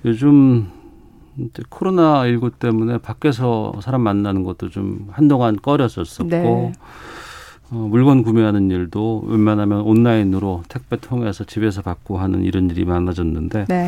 [0.04, 0.68] 요즘
[1.68, 6.72] 코로나 19 때문에 밖에서 사람 만나는 것도 좀 한동안 꺼려졌었고, 네.
[7.72, 13.86] 어, 물건 구매하는 일도 웬만하면 온라인으로 택배 통해서 집에서 받고 하는 이런 일이 많아졌는데, 네.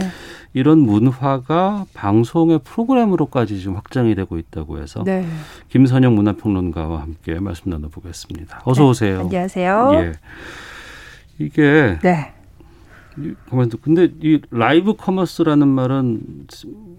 [0.54, 5.26] 이런 문화가 방송의 프로그램으로까지 지금 확장이 되고 있다고 해서 네.
[5.70, 8.62] 김선영 문화평론가와 함께 말씀 나눠보겠습니다.
[8.64, 9.20] 어서 네, 오세요.
[9.20, 9.90] 안녕하세요.
[9.94, 10.12] 예.
[11.38, 12.32] 이게 네.
[13.82, 16.20] 근데 이 live commerce라는 말은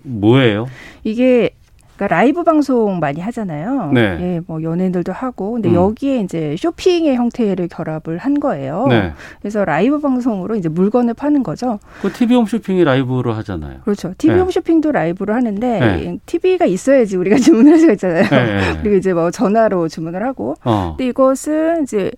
[0.04, 0.68] 뭐예요?
[1.04, 1.56] 이게
[1.96, 3.92] 그러니까 라이브 방송 많이 하잖아요.
[3.94, 4.02] 네.
[4.20, 5.76] 예, 뭐 연예인들도 하고, 근데 음.
[5.76, 8.88] 여기에 이제 쇼핑의 형태를 결합을 한 거예요.
[8.88, 9.14] 네.
[9.42, 11.80] 그래서 라이브 방송으로 이제 물건을 파는 거죠.
[12.02, 13.80] 그 TV 홈쇼핑이 라이브로 하잖아요.
[13.84, 14.14] 그렇죠.
[14.18, 14.42] TV 네.
[14.42, 16.18] 홈쇼핑도 라이브로 하는데 네.
[16.26, 18.24] TV가 있어야지 우리가 주문할 수가 있잖아요.
[18.24, 18.80] 네, 네.
[18.82, 20.56] 그리고 이제 뭐 전화로 주문을 하고.
[20.64, 20.96] 어.
[20.98, 22.12] 근데 이것은 이제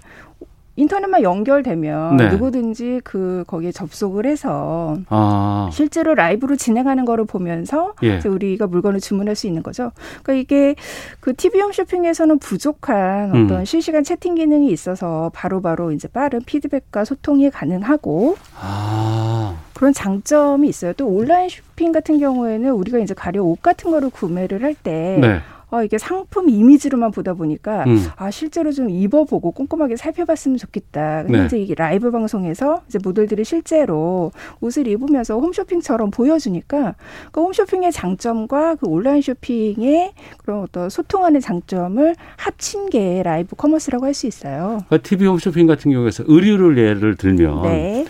[0.77, 2.29] 인터넷만 연결되면 네.
[2.29, 5.69] 누구든지 그 거기에 접속을 해서 아.
[5.71, 8.19] 실제로 라이브로 진행하는 거를 보면서 예.
[8.25, 9.91] 우리가 물건을 주문할 수 있는 거죠.
[10.23, 10.75] 그러니까 이게
[11.21, 13.45] 그 TV 홈 쇼핑에서는 부족한 음.
[13.45, 19.55] 어떤 실시간 채팅 기능이 있어서 바로 바로 이제 빠른 피드백과 소통이 가능하고 아.
[19.73, 20.93] 그런 장점이 있어요.
[20.93, 25.39] 또 온라인 쇼핑 같은 경우에는 우리가 이제 가려 옷 같은 거를 구매를 할때 네.
[25.75, 28.05] 어, 이게 상품 이미지로만 보다 보니까 음.
[28.15, 31.23] 아 실제로 좀 입어보고 꼼꼼하게 살펴봤으면 좋겠다.
[31.23, 31.45] 근데 네.
[31.45, 36.95] 이제 이게 라이브 방송에서 이제 모델들이 실제로 옷을 입으면서 홈쇼핑처럼 보여주니까
[37.31, 44.15] 그 홈쇼핑의 장점과 그 온라인 쇼핑의 그런 어떤 소통하는 장점을 합친 게 live commerce라고 할
[44.15, 44.79] 수 있어요.
[44.87, 48.05] 그러니까 TV 홈쇼핑 같은 경우에서 의류를 예를 들면 네.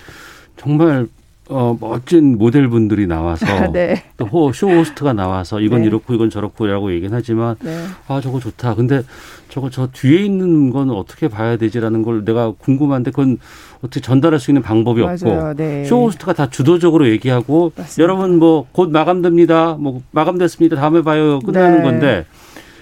[0.56, 1.08] 정말
[1.48, 4.04] 어, 멋진 모델분들이 나와서 네.
[4.18, 5.88] 또 호- 쇼호스트가 나와서 이건 네.
[5.88, 7.84] 이렇고 이건 저렇고라고 얘기는 하지만 네.
[8.08, 8.74] 아 저거 좋다.
[8.74, 9.04] 근데
[9.50, 13.38] 저거 저 뒤에 있는 건 어떻게 봐야 되지라는 걸 내가 궁금한데 그건
[13.80, 15.14] 어떻게 전달할 수 있는 방법이 맞아요.
[15.50, 15.86] 없고 네.
[15.86, 19.76] 쇼호스트가 다 주도적으로 얘기하고 여러분 뭐 곧 마감됩니다.
[19.80, 20.76] 뭐 마감됐습니다.
[20.78, 21.40] 다음에 봐요.
[21.42, 21.84] 끝나는 네.
[21.84, 22.26] 건데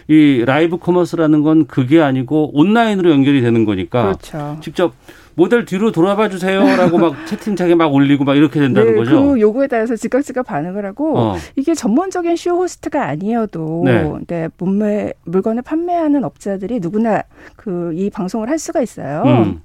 [0.07, 4.57] 이 라이브 커머스라는 건 그게 아니고 온라인으로 연결이 되는 거니까 그렇죠.
[4.61, 4.93] 직접
[5.35, 9.23] 모델 뒤로 돌아봐 주세요라고 막 채팅창에 막 올리고 막 이렇게 된다는 네, 거죠.
[9.23, 11.35] 그 요구에 따라서 즉각즉각 반응을 하고 어.
[11.55, 14.11] 이게 전문적인 쇼 호스트가 아니어도 네.
[14.27, 14.49] 네.
[14.57, 17.23] 몸매 물건을 판매하는 업자들이 누구나
[17.55, 19.23] 그 이 방송을 할 수가 있어요.
[19.25, 19.61] 음.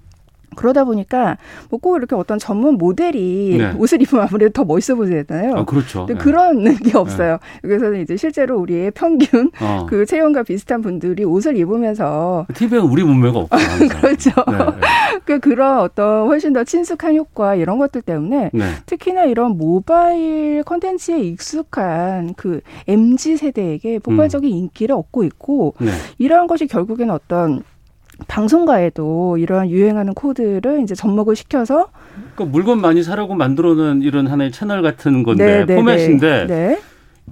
[0.59, 1.37] 그러다 보니까
[1.71, 3.73] 뭐 꼭 이렇게 어떤 전문 모델이 네.
[3.79, 5.55] 옷을 입으면 아무래도 더 멋있어 보이잖아요.
[5.55, 6.07] 아, 그렇죠.
[6.07, 6.21] 근데 네.
[6.21, 7.39] 그런 게 없어요.
[7.65, 9.87] 여기서는 이제 실제로 우리의 평균 어.
[9.89, 13.57] 그 체형과 비슷한 분들이 옷을 입으면서 TV엔 우리 몸매가 없고
[14.01, 14.31] 그렇죠.
[14.49, 14.59] 네,
[15.25, 18.65] 그 그런 어떤 훨씬 더 친숙한 효과 이런 것들 때문에 네.
[18.87, 25.91] 특히나 이런 모바일 컨텐츠에 익숙한 그 MZ 세대에게 폭발적인 인기를 얻고 있고 네.
[26.19, 27.63] 이러한 것이 결국에는 어떤
[28.27, 31.89] 방송가에도 이러한 유행하는 코드를 이제 접목을 시켜서
[32.35, 36.69] 그러니까 물건 많이 사라고 만들어 놓은 이런 하나의 채널 같은 건데 네, 네, 포맷인데 네.
[36.69, 36.81] 네.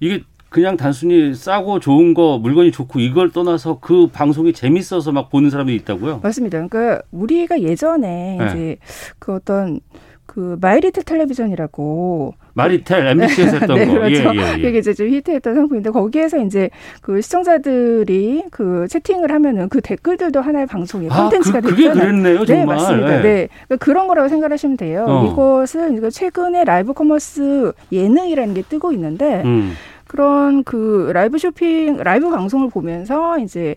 [0.00, 5.50] 이게 그냥 단순히 싸고 좋은 거 물건이 좋고 이걸 떠나서 그 방송이 재밌어서 막 보는
[5.50, 6.20] 사람이 있다고요?
[6.22, 6.66] 맞습니다.
[6.66, 8.46] 그러니까 우리가 예전에 네.
[8.46, 8.76] 이제
[9.18, 9.80] 그 어떤
[10.26, 13.92] 그 마이리틀 텔레비전이라고 마리텔 MBC에서 했던 네, 거.
[13.92, 14.32] 그렇죠.
[14.34, 14.62] 예, 예, 예.
[14.62, 16.68] 그게 이제 좀 히트했던 상품인데 거기에서 이제
[17.00, 22.06] 그 시청자들이 그 채팅을 하면은 그 댓글들도 하나의 방송의 아, 콘텐츠가 그- 그게 됐잖아요.
[22.06, 22.64] 그랬네요, 네.
[22.64, 23.08] 맞습니다.
[23.08, 23.22] 네.
[23.22, 23.48] 네.
[23.68, 25.04] 그러니까 그런 거라고 생각하시면 돼요.
[25.08, 25.30] 어.
[25.32, 29.72] 이것은 최근에 라이브 커머스 예능이라는 게 뜨고 있는데 음.
[30.06, 33.74] 그런 그 라이브 쇼핑, 라이브 방송을 보면서 이제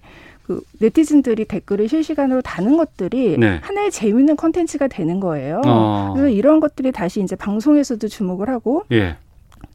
[0.50, 3.60] 그 네티즌들이 댓글을 실시간으로 다는 것들이 네.
[3.62, 5.62] 하나의 재미있는 컨텐츠가 되는 거예요.
[5.64, 6.14] 어.
[6.16, 9.16] 그래서 이런 것들이 다시 이제 방송에서도 주목을 하고 예.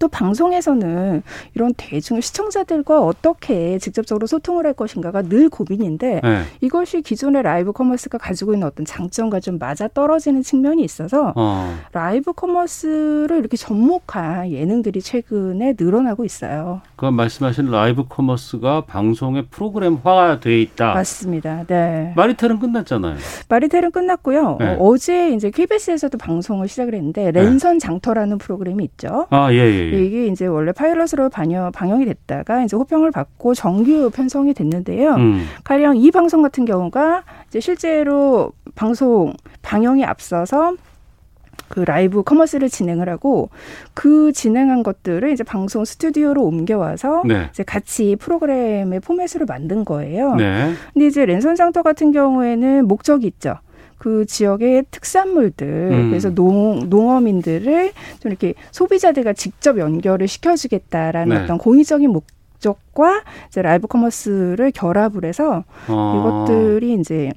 [0.05, 1.23] 또 방송에서는
[1.55, 6.43] 이런 대중 시청자들과 어떻게 직접적으로 소통을 할 것인가가 늘 고민인데 네.
[6.61, 11.75] 이것이 기존의 라이브 커머스가 가지고 있는 어떤 장점과 좀 맞아 떨어지는 측면이 있어서 어.
[11.93, 16.83] 라이브 커머스를 이렇게 접목한 예능들이 최근에 늘어나고 있어요.
[16.97, 20.93] 그 말씀하신 라이브 커머스가 방송의 프로그램화돼 있다.
[20.93, 21.65] 맞습니다.
[21.67, 22.13] 네.
[22.15, 23.17] 마리텔은 끝났잖아요.
[23.49, 24.59] 마리텔은 끝났고요.
[24.61, 24.77] 네.
[24.79, 29.27] 어, 제 이제 KBS에서도 방송을 시작을 했는데 랜선 장터라는 프로그램이 있죠.
[29.31, 29.93] 아, 예, 예, 예.
[29.99, 35.14] 이게 이제 원래 파일럿으로 반영, 방영이 됐다가 이제 호평을 받고 정규 편성이 됐는데요.
[35.14, 35.45] 음.
[35.64, 40.76] 가령 이 방송 같은 경우가 이제 실제로 방송 방영이 앞서서
[41.68, 43.51] 그 라이브 커머스를 진행을 하고
[43.95, 47.49] 그 진행한 것들을 이제 방송 스튜디오로 옮겨와서 네.
[47.51, 50.34] 이제 같이 프로그램의 포맷으로 만든 거예요.
[50.36, 50.72] 네.
[50.92, 53.57] 근데 이제 랜선 장터 같은 경우에는 목적이 있죠.
[53.99, 56.11] 그 지역의 특산물들, 음.
[56.11, 61.42] 그래서 농, 농어민들을 좀 이렇게 소비자들과 직접 연결을 시켜주겠다라는 네.
[61.42, 66.47] 어떤 공익적인 목적과 이제 라이브 커머스를 결합을 해서 아.
[66.47, 67.32] 이것들이 이제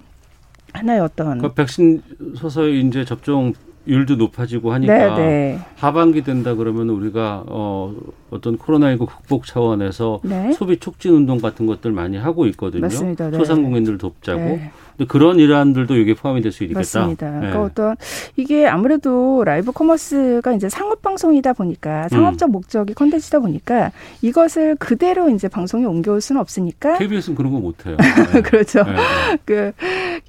[0.74, 2.02] 하나의 어떤 그 백신
[2.36, 5.60] 서서히 이제 접종률도 높아지고 하니까 네, 네.
[5.78, 7.96] 하반기 된다 그러면 우리가 어
[8.30, 10.52] 어떤 코로나19 극복 차원에서 네.
[10.54, 12.82] 소비 촉진 운동 같은 것들 많이 하고 있거든요.
[12.82, 13.30] 맞습니다.
[13.30, 13.38] 네.
[13.38, 14.40] 소상공인들 돕자고.
[14.40, 14.72] 네.
[14.98, 16.80] 근데 그런 일환들도 이게 포함이 될 수 있겠다.
[16.80, 17.30] 맞습니다.
[17.30, 17.38] 네.
[17.40, 17.96] 그러니까 어떤
[18.36, 23.92] 이게 아무래도 라이브 커머스가 이제 상업 방송이다 보니까 상업적 목적이 컨텐츠다 보니까
[24.24, 27.96] 이것을 그대로 이제 방송에 옮겨올 수는 없으니까 KBS는 그런 거 못해요.
[28.44, 28.84] 그렇죠.
[28.84, 29.38] 네, 네.
[29.46, 29.72] 그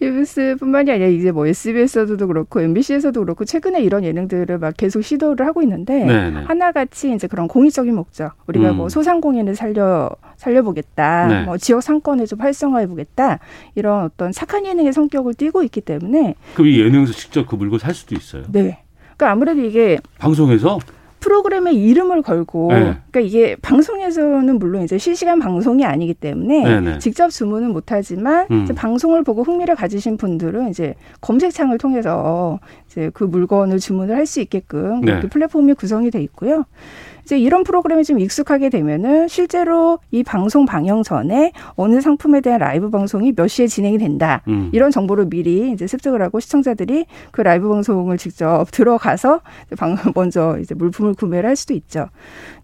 [0.00, 5.62] KBS뿐만이 아니라 이제 뭐 SBS에서도 그렇고 MBC에서도 그렇고 최근에 이런 예능들을 막 계속 시도를 하고
[5.62, 6.42] 있는데 네, 네.
[6.42, 8.76] 하나같이 이제 그런 공익적인 목적 우리가 음.
[8.76, 11.42] 뭐 소상공인을 살려 살려보겠다, 네.
[11.44, 13.38] 뭐 지역 상권을 좀 활성화해보겠다
[13.74, 17.94] 이런 어떤 착한 예능의 성격을 띠고 있기 때문에 그럼 이 예능에서 직접 그 물건 살
[17.94, 18.44] 수도 있어요.
[18.48, 18.82] 네.
[19.16, 20.78] 그러니까 아무래도 이게 방송에서
[21.20, 22.78] 프로그램의 이름을 걸고 네.
[23.10, 26.98] 그러니까 이게 방송에서는 물론 이제 실시간 방송이 아니기 때문에 네 네.
[27.00, 28.62] 직접 주문은 못하지만 음.
[28.62, 34.40] 이제 방송을 보고 흥미를 가지신 분들은 이제 검색창을 통해서 이제 그 물건을 주문을 할 수
[34.40, 35.20] 있게끔 네.
[35.20, 36.64] 플랫폼이 구성이 돼 있고요.
[37.28, 42.88] 이제 이런 프로그램이 좀 익숙하게 되면은 실제로 이 방송 방영 전에 어느 상품에 대한 라이브
[42.88, 44.40] 방송이 몇 시에 진행이 된다.
[44.48, 44.70] 음.
[44.72, 49.42] 이런 정보를 미리 이제 습득을 하고 시청자들이 그 라이브 방송을 직접 들어가서
[49.76, 52.08] 방 먼저 이제 물품을 구매를 할 수도 있죠.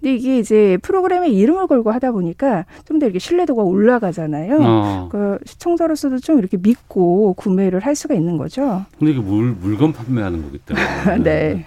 [0.00, 4.58] 근데 이게 이제 프로그램의 이름을 걸고 하다 보니까 좀 더 이렇게 신뢰도가 올라가잖아요.
[4.62, 5.08] 어.
[5.12, 8.82] 그 시청자로서도 좀 이렇게 믿고 구매를 할 수가 있는 거죠.
[8.98, 11.18] 근데 이게 물, 물건 판매하는 거기 때문에.
[11.22, 11.66] 네.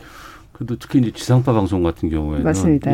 [0.57, 2.91] 그래도 특히 이제 지상파 방송 같은 경우에는 맞습니다.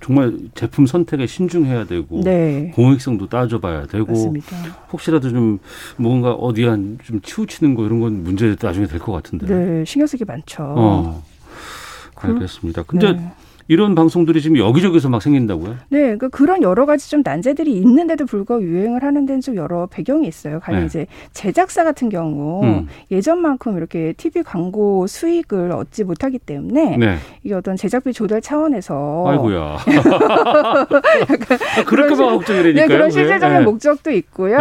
[0.00, 2.70] 정말 제품 선택에 신중해야 되고 네.
[2.74, 4.56] 공익성도 따져봐야 되고 맞습니다.
[4.92, 5.58] 혹시라도 좀
[5.96, 9.46] 뭔가 어디 한 좀 치우치는 거 이런 건 문제 나중에 될 것 같은데.
[9.46, 10.62] 네, 신경 쓰기 많죠.
[10.62, 11.24] 어.
[12.16, 12.82] 알겠습니다.
[12.84, 13.32] 근데 네.
[13.68, 15.76] 이런 방송들이 지금 여기저기서 막 생긴다고요?
[15.88, 20.26] 네, 그러니까 그런 여러 가지 좀 난제들이 있는데도 불구하고 유행을 하는 데는 좀 여러 배경이
[20.26, 20.60] 있어요.
[20.60, 20.86] 가령 네.
[20.86, 22.88] 이제 제작사 같은 경우 음.
[23.10, 27.16] 예전만큼 이렇게 TV 광고 수익을 얻지 못하기 때문에 네.
[27.42, 29.78] 이게 어떤 제작비 조달 차원에서 아이고야.
[31.86, 32.74] 그럴까 봐 걱정이라니까요.
[32.74, 33.20] 네, 그런 그게.
[33.20, 33.64] 실질적인 네.
[33.64, 34.58] 목적도 있고요.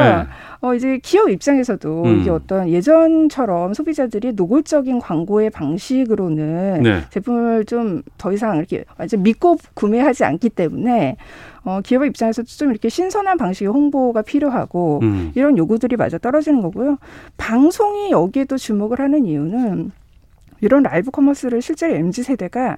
[0.63, 0.67] 네.
[0.67, 2.21] 어, 이제 기업 입장에서도 음.
[2.21, 7.01] 이게 어떤 예전처럼 소비자들이 노골적인 광고의 방식으로는 네.
[7.09, 11.17] 제품을 좀 더 이상 이렇게 완전 믿고 구매하지 않기 때문에
[11.65, 15.31] 어, 기업 입장에서도 좀 이렇게 신선한 방식의 홍보가 필요하고 음.
[15.35, 16.97] 이런 요구들이 맞아떨어지는 거고요.
[17.35, 19.91] 방송이 여기에도 주목을 하는 이유는
[20.61, 22.77] 이런 라이브 커머스를 실제로 MZ 세대가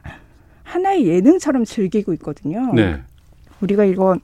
[0.63, 2.73] 하나의 예능처럼 즐기고 있거든요.
[2.73, 2.99] 네.
[3.61, 4.19] 우리가 이건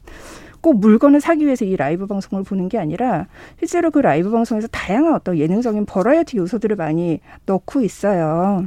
[0.61, 3.27] 꼭 물건을 사기 위해서 이 라이브 방송을 보는 게 아니라
[3.59, 8.65] 실제로 그 라이브 방송에서 다양한 어떤 예능적인 버라이어티 요소들을 많이 넣고 있어요.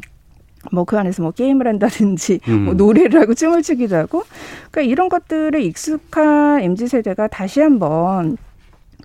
[0.73, 2.65] 뭐 그 안에서 뭐 게임을 한다든지 음.
[2.65, 4.25] 뭐 노래를 하고 춤을 추기도 하고
[4.71, 8.39] 그러니까 이런 것들에 익숙한 MZ 세대가 다시 한번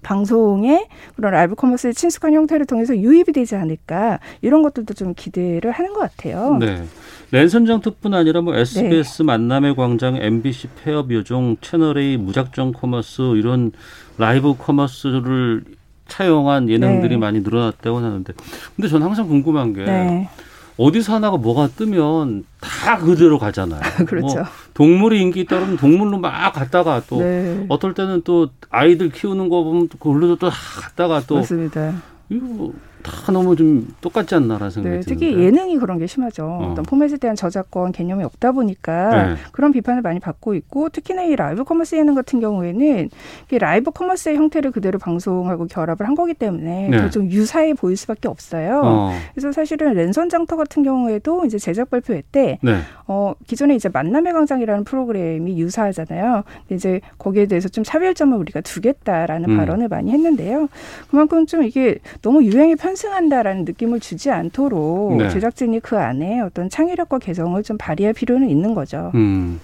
[0.02, 5.94] 방송에 그런 라이브 커머스의 친숙한 형태를 통해서 유입이 되지 않을까 이런 것들도 좀 기대를 하는
[5.94, 6.58] 것 같아요.
[6.60, 6.84] 네.
[7.32, 13.72] 랜선 장터뿐 아니라 뭐 SBS 맛남의 광장, MBC 폐업 요정, 채널A 무작정 커머스 이런
[14.18, 15.64] 라이브 커머스를
[16.08, 17.18] 차용한 예능들이 네.
[17.18, 18.34] 많이 늘어났다고 하는데
[18.76, 20.30] 근데 저는 항상 궁금한 게 네.
[20.78, 23.82] 어디서 하나가 뭐가 뜨면 다 그대로 가잖아요.
[24.08, 24.36] 그렇죠.
[24.36, 27.66] 뭐 동물이 인기 있다 그러면 동물로 막 갔다가 또 네.
[27.68, 31.94] 어떨 때는 또 아이들 키우는 거 보면 또 그걸로 또 갔다가 또 맞습니다.
[32.30, 32.72] 이거
[33.04, 35.28] 다 너무 좀 똑같지 않나라는 생각이 네, 드는데.
[35.28, 36.46] 특히 예능이 그런 게 심하죠.
[36.46, 36.72] 어.
[36.72, 39.36] 어떤 포맷에 대한 저작권 개념이 없다 보니까 네.
[39.52, 43.10] 그런 비판을 많이 받고 있고 특히나 이 라이브 커머스 예능 같은 경우에는
[43.52, 46.98] 이 라이브 커머스의 형태를 그대로 방송하고 결합을 한 거기 때문에 네.
[46.98, 48.82] 더 좀 유사해 보일 수밖에 없어요.
[48.84, 49.12] 어.
[49.34, 52.80] 그래서 사실은 랜선 장터 같은 경우에도 이제 제작 발표회 때 네.
[53.08, 56.44] 어, 기존에 이제 맛남의 광장이라는 프로그램이 유사하잖아요.
[56.70, 59.58] 이제 거기에 대해서 좀 차별점을 우리가 두겠다라는 음.
[59.58, 60.68] 발언을 많이 했는데요.
[61.10, 65.30] 그만큼 좀 이게 너무 유행에 편 승한다라는 느낌을 주지 않도록 네.
[65.30, 69.12] 제작진이 그 안에 어떤 창의력과 개성을 좀 발휘할 필요는 있는 거죠.
[69.16, 69.60] 음.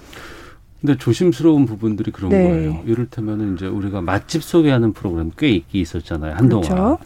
[0.81, 2.43] 근데 조심스러운 부분들이 그런 네.
[2.43, 2.83] 거예요.
[2.85, 6.35] 이를테면 이제 우리가 맛집 소개하는 프로그램 꽤 있기 있었잖아요.
[6.35, 6.67] 한동안.
[6.67, 6.97] 그렇죠.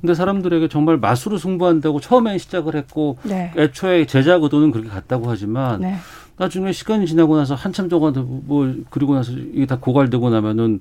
[0.00, 3.50] 근데 사람들에게 정말 맛으로 승부한다고 처음엔 시작을 했고 네.
[3.56, 5.96] 애초에 제작 의도는 그렇게 갔다고 하지만 네.
[6.36, 8.12] 나중에 시간이 지나고 나서 한참 동안
[8.44, 10.80] 뭐 그리고 나서 이게 다 고갈되고 나면은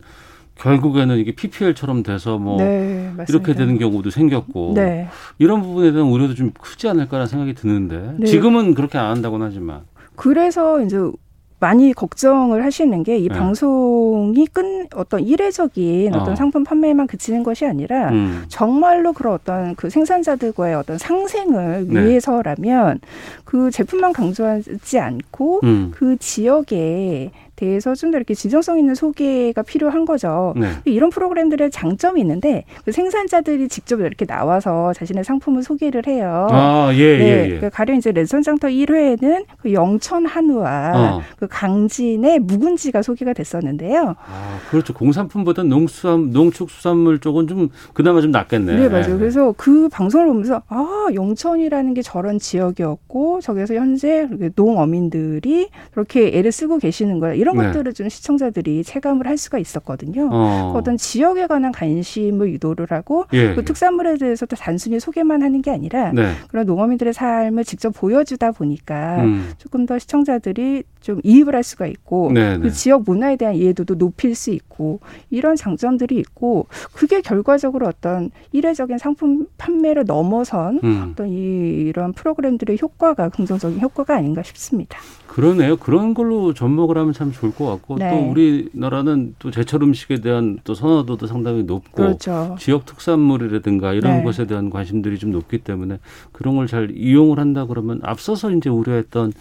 [0.55, 3.11] 결국에는 이게 PPL처럼 돼서 뭐 네.
[3.29, 5.07] 이렇게 되는 경우도 생겼고 네.
[5.37, 8.25] 이런 부분에 대한 우려도 좀 크지 않을까라는 생각이 드는데 네.
[8.25, 9.81] 지금은 그렇게 안 한다고는 하지만
[10.15, 10.97] 그래서 이제
[11.59, 13.33] 많이 걱정을 하시는 게이 네.
[13.33, 16.35] 방송이 끈 어떤 이례적인 어떤 어.
[16.35, 18.43] 상품 판매에만 그치는 것이 아니라 음.
[18.49, 22.05] 정말로 그런 어떤 그 생산자들과의 어떤 상생을 네.
[22.05, 22.99] 위해서라면
[23.45, 25.91] 그 제품만 강조하지 않고 음.
[25.95, 30.53] 그 지역에 대해서 좀 더 이렇게 진정성 있는 소개가 필요한 거죠.
[30.55, 30.67] 네.
[30.85, 36.47] 이런 프로그램들의 장점이 있는데 그 생산자들이 직접 이렇게 나와서 자신의 상품을 소개를 해요.
[36.51, 37.59] 아, 예, 네, 예, 예.
[37.59, 41.21] 그 가령 이제 랜선장터 1회에는 그 영천 한우와 어.
[41.39, 44.15] 그 강진의 묵은지가 소개가 됐었는데요.
[44.17, 44.93] 아, 그렇죠.
[44.93, 48.75] 공산품보다 농수산, 농축수산물 쪽은 좀 그나마 좀 낫겠네.
[48.75, 49.17] 네, 맞아요.
[49.17, 56.77] 그래서 그 방송을 보면서 아, 영천이라는 게 저런 지역이었고 저기서 현재 농어민들이 그렇게 애를 쓰고
[56.77, 57.33] 계시는 거야.
[57.45, 57.65] 이런 네.
[57.67, 60.29] 것들을 좀 시청자들이 체감을 할 수가 있었거든요.
[60.31, 60.71] 어.
[60.73, 63.63] 그 어떤 지역에 관한 관심을 유도를 하고 예, 그 예.
[63.63, 66.31] 특산물에 대해서 또 단순히 소개만 하는 게 아니라 네.
[66.47, 69.51] 그런 농어민들의 삶을 직접 보여주다 보니까 음.
[69.59, 72.69] 조금 더 시청자들이 좀 이입을 할 수가 있고 네, 그 네.
[72.71, 79.45] 지역 문화에 대한 이해도도 높일 수 있고 이런 장점들이 있고 그게 결과적으로 어떤 일회적인 상품
[79.59, 81.09] 판매를 넘어선 음.
[81.11, 84.97] 어떤 이- 이런 프로그램들의 효과가 긍정적인 효과가 아닌가 싶습니다.
[85.35, 85.75] 그러네요.
[85.75, 88.09] 그런 걸로 접목을 하면 참 좋을 것 같고 네.
[88.09, 92.55] 또 우리나라는 또 제철 음식에 대한 또 선호도도 상당히 높고 그렇죠.
[92.57, 94.23] 지역 특산물이라든가 이런 네.
[94.23, 95.99] 것에 대한 관심들이 좀 높기 때문에
[96.31, 99.33] 그런 걸 잘 이용을 한다 그러면 앞서서 이제 우려했던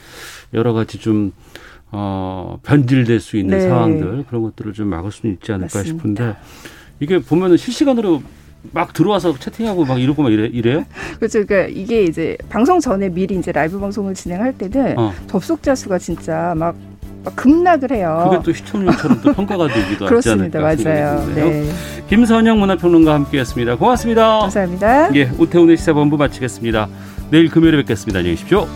[0.53, 1.32] 여러 가지 좀
[1.92, 3.68] 어, 변질될 수 있는 네.
[3.68, 5.84] 상황들 그런 것들을 좀 막을 수는 있지 않을까 맞습니다.
[5.84, 6.36] 싶은데
[6.99, 8.20] 이게 보면은 실시간으로
[8.72, 10.84] 막 들어와서 채팅하고 막 이러고 막 이래, 이래요?
[11.18, 11.44] 그렇죠.
[11.44, 15.12] 그러니까 이게 이제 방송 전에 미리 이제 라이브 방송을 진행할 때는 어.
[15.26, 16.74] 접속자 수가 진짜 막,
[17.24, 18.28] 막 급락을 해요.
[18.30, 20.58] 그게 또 시청률처럼 또 평가가 되기도 하지 그렇습니다.
[20.66, 21.34] 않을까 맞아요.
[21.34, 21.70] 네.
[22.08, 23.76] 김선영 문화평론가와 함께했습니다.
[23.76, 24.38] 고맙습니다.
[24.40, 25.14] 감사합니다.
[25.14, 26.88] 예, 오태훈의 시사본부 마치겠습니다.
[27.30, 28.18] 내일 금요일에 뵙겠습니다.
[28.18, 28.66] 안녕히 계십시오.